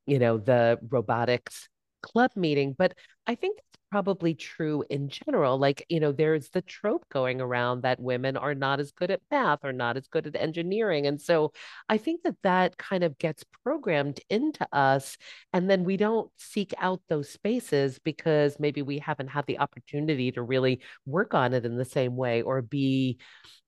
you 0.07 0.19
know, 0.19 0.39
the 0.39 0.79
robotics 0.89 1.69
club 2.03 2.31
meeting. 2.37 2.75
But 2.77 2.95
I 3.27 3.35
think 3.35 3.59
it's 3.59 3.79
probably 3.91 4.35
true 4.35 4.85
in 4.91 5.09
general. 5.09 5.59
Like, 5.59 5.85
you 5.89 6.01
know, 6.01 6.13
there's 6.13 6.51
the 6.51 6.63
trope 6.63 7.07
going 7.09 7.41
around 7.41 7.83
that 7.83 8.01
women 8.01 8.37
are 8.37 8.55
not 8.55 8.81
as 8.81 8.91
good 8.91 9.11
at 9.11 9.23
math 9.31 9.61
or 9.65 9.73
not 9.73 9.97
as 9.97 10.09
good 10.09 10.27
at 10.27 10.37
engineering. 10.37 11.07
And 11.07 11.21
so 11.21 11.53
I 11.89 11.99
think 11.99 12.23
that 12.23 12.37
that 12.43 12.77
kind 12.77 13.05
of 13.05 13.19
gets 13.19 13.45
programmed 13.65 14.21
into 14.29 14.67
us. 14.73 15.17
And 15.53 15.71
then 15.71 15.85
we 15.85 15.97
don't 15.97 16.31
seek 16.37 16.75
out 16.79 17.01
those 17.09 17.31
spaces 17.31 17.99
because 18.01 18.57
maybe 18.59 18.83
we 18.83 18.99
haven't 18.99 19.29
had 19.29 19.47
the 19.47 19.61
opportunity 19.61 20.33
to 20.33 20.43
really 20.43 20.83
work 21.07 21.35
on 21.35 21.55
it 21.55 21.65
in 21.65 21.77
the 21.77 21.85
same 21.85 22.17
way 22.17 22.43
or 22.43 22.63
be 22.63 23.19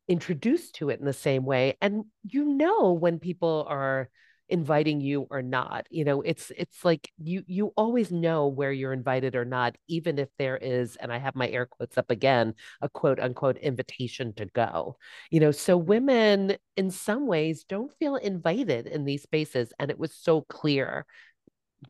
introduced 0.09 0.75
to 0.77 0.91
it 0.91 0.99
in 0.99 1.07
the 1.07 1.13
same 1.13 1.45
way. 1.45 1.77
And 1.81 2.05
you 2.25 2.45
know, 2.45 2.93
when 2.93 3.19
people 3.19 3.65
are, 3.69 4.11
inviting 4.49 5.01
you 5.01 5.27
or 5.31 5.41
not 5.41 5.87
you 5.91 6.05
know 6.05 6.21
it's 6.21 6.53
it's 6.57 6.85
like 6.85 7.11
you 7.19 7.43
you 7.47 7.73
always 7.77 8.13
know 8.13 8.47
where 8.47 8.73
you're 8.73 8.93
invited 8.93 9.35
or 9.35 9.45
not 9.45 9.75
even 9.89 10.19
if 10.19 10.29
there 10.39 10.59
is 10.59 10.97
and 10.97 11.11
i 11.11 11.19
have 11.19 11.35
my 11.35 11.49
air 11.49 11.65
quotes 11.65 11.97
up 11.97 12.11
again 12.11 12.53
a 12.83 12.89
quote 12.89 13.19
unquote 13.19 13.57
invitation 13.59 14.35
to 14.35 14.45
go 14.47 14.97
you 15.31 15.41
know 15.41 15.51
so 15.51 15.77
women 15.79 16.57
in 16.77 16.91
some 16.91 17.27
ways 17.27 17.65
don't 17.65 17.93
feel 17.99 18.17
invited 18.17 18.87
in 18.87 19.05
these 19.07 19.23
spaces 19.23 19.73
and 19.79 19.91
it 19.91 19.99
was 19.99 20.15
so 20.15 20.43
clear 20.43 21.07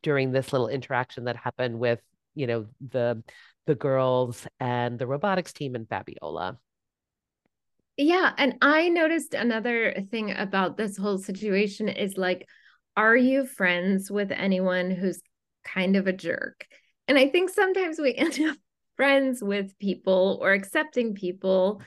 during 0.03 0.31
this 0.31 0.53
little 0.53 0.69
interaction 0.69 1.25
that 1.25 1.37
happened 1.37 1.79
with 1.79 2.01
you 2.35 2.47
know 2.47 2.67
the 2.91 3.23
the 3.67 3.75
girls 3.75 4.47
and 4.61 4.99
the 4.99 5.07
robotics 5.07 5.53
team 5.53 5.75
and 5.75 5.89
fabiola 5.89 6.59
yeah. 7.97 8.33
And 8.37 8.57
I 8.61 8.89
noticed 8.89 9.35
another 9.35 9.95
thing 10.11 10.33
about 10.33 10.77
this 10.77 10.97
whole 10.97 11.19
situation 11.19 11.89
is 11.89 12.17
like, 12.17 12.47
are 12.97 13.17
you 13.17 13.47
friends 13.47 14.11
with 14.11 14.31
anyone 14.31 14.91
who's 14.91 15.21
kind 15.65 15.97
of 15.97 16.07
a 16.07 16.13
jerk? 16.13 16.67
And 17.09 17.19
I 17.19 17.29
think 17.29 17.51
sometimes 17.51 17.99
we 17.99 18.15
end 18.17 18.41
up 18.41 18.57
friends 18.97 19.43
with 19.43 19.79
people 19.79 20.39
or 20.41 20.53
accepting 20.53 21.15
people 21.15 21.83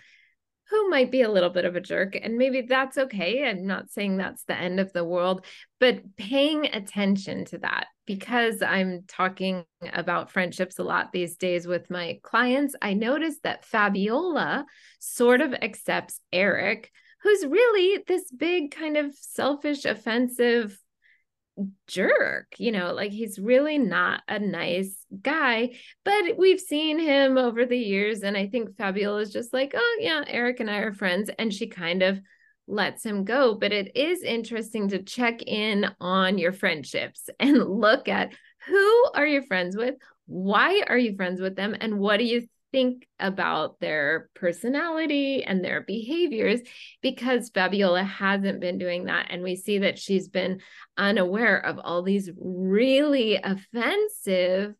who 0.69 0.89
might 0.89 1.11
be 1.11 1.21
a 1.21 1.31
little 1.31 1.49
bit 1.49 1.65
of 1.65 1.75
a 1.75 1.81
jerk. 1.81 2.17
And 2.21 2.37
maybe 2.37 2.61
that's 2.61 2.97
okay. 2.97 3.45
I'm 3.45 3.65
not 3.65 3.89
saying 3.89 4.17
that's 4.17 4.43
the 4.43 4.57
end 4.57 4.79
of 4.79 4.91
the 4.93 5.03
world, 5.03 5.45
but 5.79 6.17
paying 6.17 6.65
attention 6.65 7.45
to 7.45 7.59
that 7.59 7.87
because 8.05 8.61
I'm 8.61 9.03
talking 9.07 9.65
about 9.93 10.31
friendships 10.31 10.79
a 10.79 10.83
lot 10.83 11.11
these 11.11 11.37
days 11.37 11.67
with 11.67 11.89
my 11.89 12.19
clients. 12.23 12.75
I 12.81 12.93
noticed 12.93 13.43
that 13.43 13.65
Fabiola 13.65 14.65
sort 14.99 15.41
of 15.41 15.53
accepts 15.53 16.19
Eric, 16.31 16.91
who's 17.23 17.45
really 17.45 18.03
this 18.07 18.31
big, 18.31 18.71
kind 18.71 18.97
of 18.97 19.13
selfish, 19.13 19.85
offensive 19.85 20.77
jerk 21.87 22.53
you 22.57 22.71
know 22.71 22.93
like 22.93 23.11
he's 23.11 23.39
really 23.39 23.77
not 23.77 24.21
a 24.27 24.37
nice 24.37 25.05
guy 25.21 25.69
but 26.05 26.37
we've 26.37 26.59
seen 26.59 26.99
him 26.99 27.37
over 27.37 27.65
the 27.65 27.77
years 27.77 28.21
and 28.21 28.37
i 28.37 28.47
think 28.47 28.75
fabiola 28.77 29.21
is 29.21 29.31
just 29.31 29.53
like 29.53 29.73
oh 29.75 29.97
yeah 29.99 30.23
eric 30.27 30.59
and 30.59 30.69
i 30.69 30.77
are 30.77 30.93
friends 30.93 31.31
and 31.39 31.51
she 31.51 31.67
kind 31.67 32.03
of 32.03 32.19
lets 32.67 33.03
him 33.03 33.23
go 33.23 33.55
but 33.55 33.71
it 33.71 33.95
is 33.95 34.21
interesting 34.21 34.89
to 34.89 35.01
check 35.01 35.41
in 35.43 35.89
on 35.99 36.37
your 36.37 36.51
friendships 36.51 37.29
and 37.39 37.57
look 37.57 38.07
at 38.07 38.33
who 38.67 39.05
are 39.15 39.25
you 39.25 39.41
friends 39.41 39.75
with 39.75 39.95
why 40.27 40.83
are 40.87 40.97
you 40.97 41.15
friends 41.15 41.41
with 41.41 41.55
them 41.55 41.75
and 41.79 41.97
what 41.97 42.17
do 42.17 42.25
you 42.25 42.47
think 42.71 43.07
about 43.19 43.79
their 43.79 44.29
personality 44.35 45.43
and 45.43 45.63
their 45.63 45.81
behaviors 45.81 46.61
because 47.01 47.49
Fabiola 47.53 48.03
hasn't 48.03 48.59
been 48.59 48.77
doing 48.77 49.05
that. 49.05 49.27
And 49.29 49.43
we 49.43 49.55
see 49.55 49.79
that 49.79 49.97
she's 49.97 50.27
been 50.27 50.59
unaware 50.97 51.57
of 51.57 51.79
all 51.79 52.03
these 52.03 52.29
really 52.37 53.39
offensive 53.41 54.73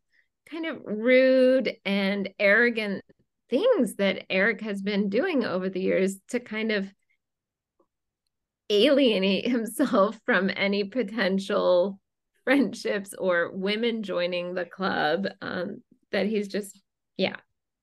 kind 0.50 0.66
of 0.66 0.78
rude 0.84 1.76
and 1.84 2.30
arrogant 2.38 3.04
things 3.50 3.96
that 3.96 4.26
Eric 4.30 4.60
has 4.60 4.82
been 4.82 5.08
doing 5.08 5.44
over 5.44 5.68
the 5.68 5.80
years 5.80 6.16
to 6.28 6.40
kind 6.40 6.72
of 6.72 6.86
alienate 8.70 9.46
himself 9.50 10.18
from 10.24 10.50
any 10.54 10.84
potential 10.84 11.98
friendships 12.44 13.14
or 13.18 13.50
women 13.52 14.02
joining 14.02 14.54
the 14.54 14.64
club 14.64 15.26
um, 15.42 15.82
that 16.12 16.26
he's 16.26 16.48
just 16.48 16.80
yeah 17.16 17.36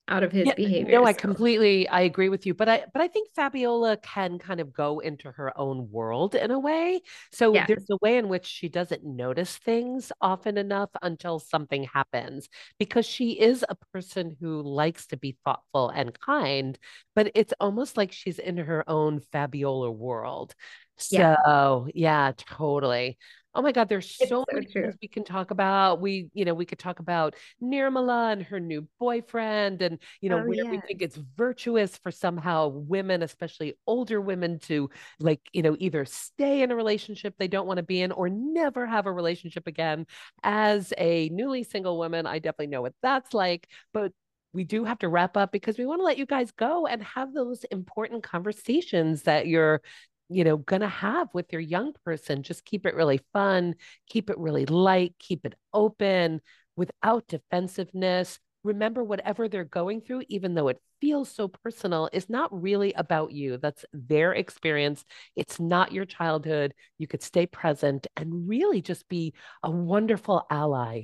out 0.07 0.23
of 0.23 0.31
his 0.31 0.47
yeah, 0.47 0.53
behavior. 0.55 0.99
No, 0.99 1.05
I 1.05 1.13
completely 1.13 1.87
I 1.87 2.01
agree 2.01 2.29
with 2.29 2.45
you, 2.45 2.53
but 2.53 2.69
I 2.69 2.85
but 2.93 3.01
I 3.01 3.07
think 3.07 3.29
Fabiola 3.35 3.97
can 3.97 4.37
kind 4.37 4.59
of 4.59 4.71
go 4.71 4.99
into 4.99 5.31
her 5.31 5.57
own 5.57 5.89
world 5.89 6.35
in 6.35 6.51
a 6.51 6.59
way. 6.59 7.01
So 7.31 7.53
there's 7.67 7.87
a 7.89 7.97
way 8.01 8.17
in 8.17 8.29
which 8.29 8.45
she 8.45 8.69
doesn't 8.69 9.03
notice 9.03 9.57
things 9.57 10.11
often 10.21 10.57
enough 10.57 10.91
until 11.01 11.39
something 11.39 11.83
happens 11.85 12.49
because 12.77 13.05
she 13.05 13.31
is 13.31 13.65
a 13.67 13.75
person 13.93 14.35
who 14.39 14.61
likes 14.61 15.07
to 15.07 15.17
be 15.17 15.37
thoughtful 15.43 15.89
and 15.89 16.17
kind, 16.19 16.77
but 17.15 17.31
it's 17.33 17.53
almost 17.59 17.97
like 17.97 18.11
she's 18.11 18.39
in 18.39 18.57
her 18.57 18.87
own 18.87 19.21
Fabiola 19.31 19.91
world. 19.91 20.53
So 20.97 21.17
yeah, 21.17 21.85
yeah 21.93 22.31
totally. 22.37 23.17
Oh 23.55 23.61
my 23.61 23.71
God, 23.71 23.87
there's 23.87 24.15
so, 24.15 24.25
so 24.25 24.45
many 24.51 24.65
true. 24.65 24.81
things 24.83 24.95
we 25.01 25.07
can 25.07 25.23
talk 25.23 25.51
about. 25.51 26.01
We, 26.01 26.29
you 26.33 26.43
know, 26.43 26.53
we 26.53 26.65
could 26.65 26.77
talk 26.77 26.99
about 26.99 27.35
Nirmala 27.63 28.33
and 28.33 28.43
her 28.43 28.59
new 28.59 28.87
boyfriend, 28.99 29.81
and 29.81 29.97
you 30.19 30.29
know, 30.29 30.39
oh, 30.39 30.45
where 30.45 30.57
yeah. 30.57 30.69
we 30.69 30.81
think 30.81 31.01
it's 31.01 31.17
virtuous 31.37 31.97
for 31.97 32.11
somehow 32.11 32.67
women, 32.67 33.23
especially 33.23 33.75
older 33.87 34.19
women, 34.19 34.59
to 34.59 34.89
like, 35.19 35.39
you 35.53 35.61
know, 35.61 35.77
either 35.79 36.03
stay 36.03 36.61
in 36.61 36.71
a 36.71 36.75
relationship 36.75 37.35
they 37.37 37.47
don't 37.47 37.67
want 37.67 37.77
to 37.77 37.83
be 37.83 38.01
in 38.01 38.11
or 38.11 38.29
never 38.29 38.85
have 38.85 39.05
a 39.05 39.11
relationship 39.11 39.67
again. 39.67 40.05
As 40.43 40.93
a 40.97 41.29
newly 41.29 41.63
single 41.63 41.97
woman, 41.97 42.27
I 42.27 42.39
definitely 42.39 42.67
know 42.67 42.81
what 42.81 42.93
that's 43.01 43.33
like. 43.33 43.69
But 43.93 44.11
we 44.53 44.63
do 44.63 44.85
have 44.85 44.99
to 44.99 45.09
wrap 45.09 45.37
up 45.37 45.51
because 45.51 45.77
we 45.77 45.85
want 45.85 45.99
to 45.99 46.05
let 46.05 46.17
you 46.17 46.25
guys 46.25 46.51
go 46.51 46.87
and 46.87 47.03
have 47.03 47.33
those 47.33 47.63
important 47.65 48.23
conversations 48.23 49.23
that 49.23 49.47
you're 49.47 49.81
you 50.29 50.43
know 50.43 50.57
going 50.57 50.81
to 50.81 50.87
have 50.87 51.27
with 51.33 51.51
your 51.51 51.61
young 51.61 51.93
person 52.03 52.41
just 52.41 52.65
keep 52.65 52.85
it 52.85 52.95
really 52.95 53.19
fun 53.31 53.75
keep 54.09 54.29
it 54.29 54.37
really 54.39 54.65
light 54.65 55.13
keep 55.19 55.45
it 55.45 55.53
open 55.73 56.41
without 56.75 57.27
defensiveness. 57.27 58.39
Remember 58.63 59.03
whatever 59.03 59.47
they're 59.47 59.63
going 59.63 60.01
through 60.01 60.23
even 60.27 60.55
though 60.55 60.69
it 60.69 60.81
feels 60.99 61.29
so 61.29 61.47
personal 61.47 62.09
is 62.11 62.29
not 62.29 62.61
really 62.61 62.93
about 62.93 63.31
you. 63.31 63.57
That's 63.57 63.85
their 63.93 64.33
experience. 64.33 65.05
It's 65.35 65.59
not 65.59 65.91
your 65.91 66.05
childhood. 66.05 66.73
You 66.97 67.07
could 67.07 67.21
stay 67.21 67.45
present 67.45 68.07
and 68.17 68.49
really 68.49 68.81
just 68.81 69.07
be 69.07 69.33
a 69.61 69.69
wonderful 69.69 70.45
ally 70.49 71.03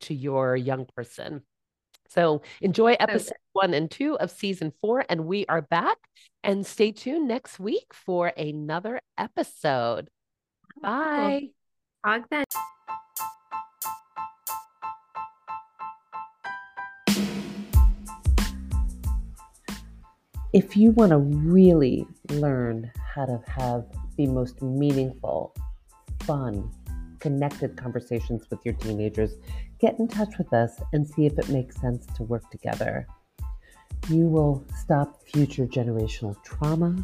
to 0.00 0.14
your 0.14 0.54
young 0.54 0.86
person 0.94 1.42
so 2.10 2.42
enjoy 2.60 2.96
episode 2.98 3.28
okay. 3.28 3.36
one 3.52 3.72
and 3.72 3.88
two 3.88 4.18
of 4.18 4.32
season 4.32 4.72
four, 4.80 5.04
and 5.08 5.26
we 5.26 5.46
are 5.46 5.62
back. 5.62 5.96
And 6.42 6.66
stay 6.66 6.90
tuned 6.90 7.28
next 7.28 7.60
week 7.60 7.94
for 7.94 8.28
another 8.36 9.00
episode. 9.16 10.10
Bye. 10.82 11.50
Talk 12.04 12.24
then. 12.30 12.44
If 20.52 20.76
you 20.76 20.90
want 20.90 21.10
to 21.10 21.18
really 21.18 22.06
learn 22.30 22.90
how 23.14 23.26
to 23.26 23.40
have 23.46 23.84
the 24.16 24.26
most 24.26 24.60
meaningful, 24.60 25.54
fun, 26.24 26.72
connected 27.20 27.76
conversations 27.76 28.50
with 28.50 28.58
your 28.64 28.74
teenagers, 28.74 29.34
get 29.80 29.98
in 29.98 30.08
touch 30.08 30.38
with 30.38 30.52
us 30.52 30.80
and 30.92 31.06
see 31.06 31.26
if 31.26 31.38
it 31.38 31.48
makes 31.48 31.80
sense 31.80 32.06
to 32.16 32.22
work 32.24 32.48
together. 32.50 33.06
You 34.08 34.26
will 34.26 34.64
stop 34.78 35.22
future 35.28 35.66
generational 35.66 36.42
trauma 36.44 36.96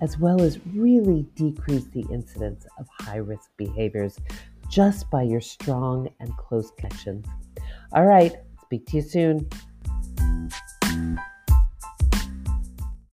as 0.00 0.18
well 0.18 0.40
as 0.40 0.58
really 0.66 1.26
decrease 1.34 1.86
the 1.86 2.04
incidence 2.10 2.66
of 2.78 2.86
high 3.00 3.16
risk 3.16 3.50
behaviors 3.56 4.18
just 4.68 5.08
by 5.10 5.22
your 5.22 5.40
strong 5.40 6.08
and 6.20 6.36
close 6.36 6.70
connections. 6.76 7.26
All 7.92 8.04
right, 8.04 8.34
speak 8.62 8.86
to 8.86 8.96
you 8.96 9.02
soon. 9.02 9.48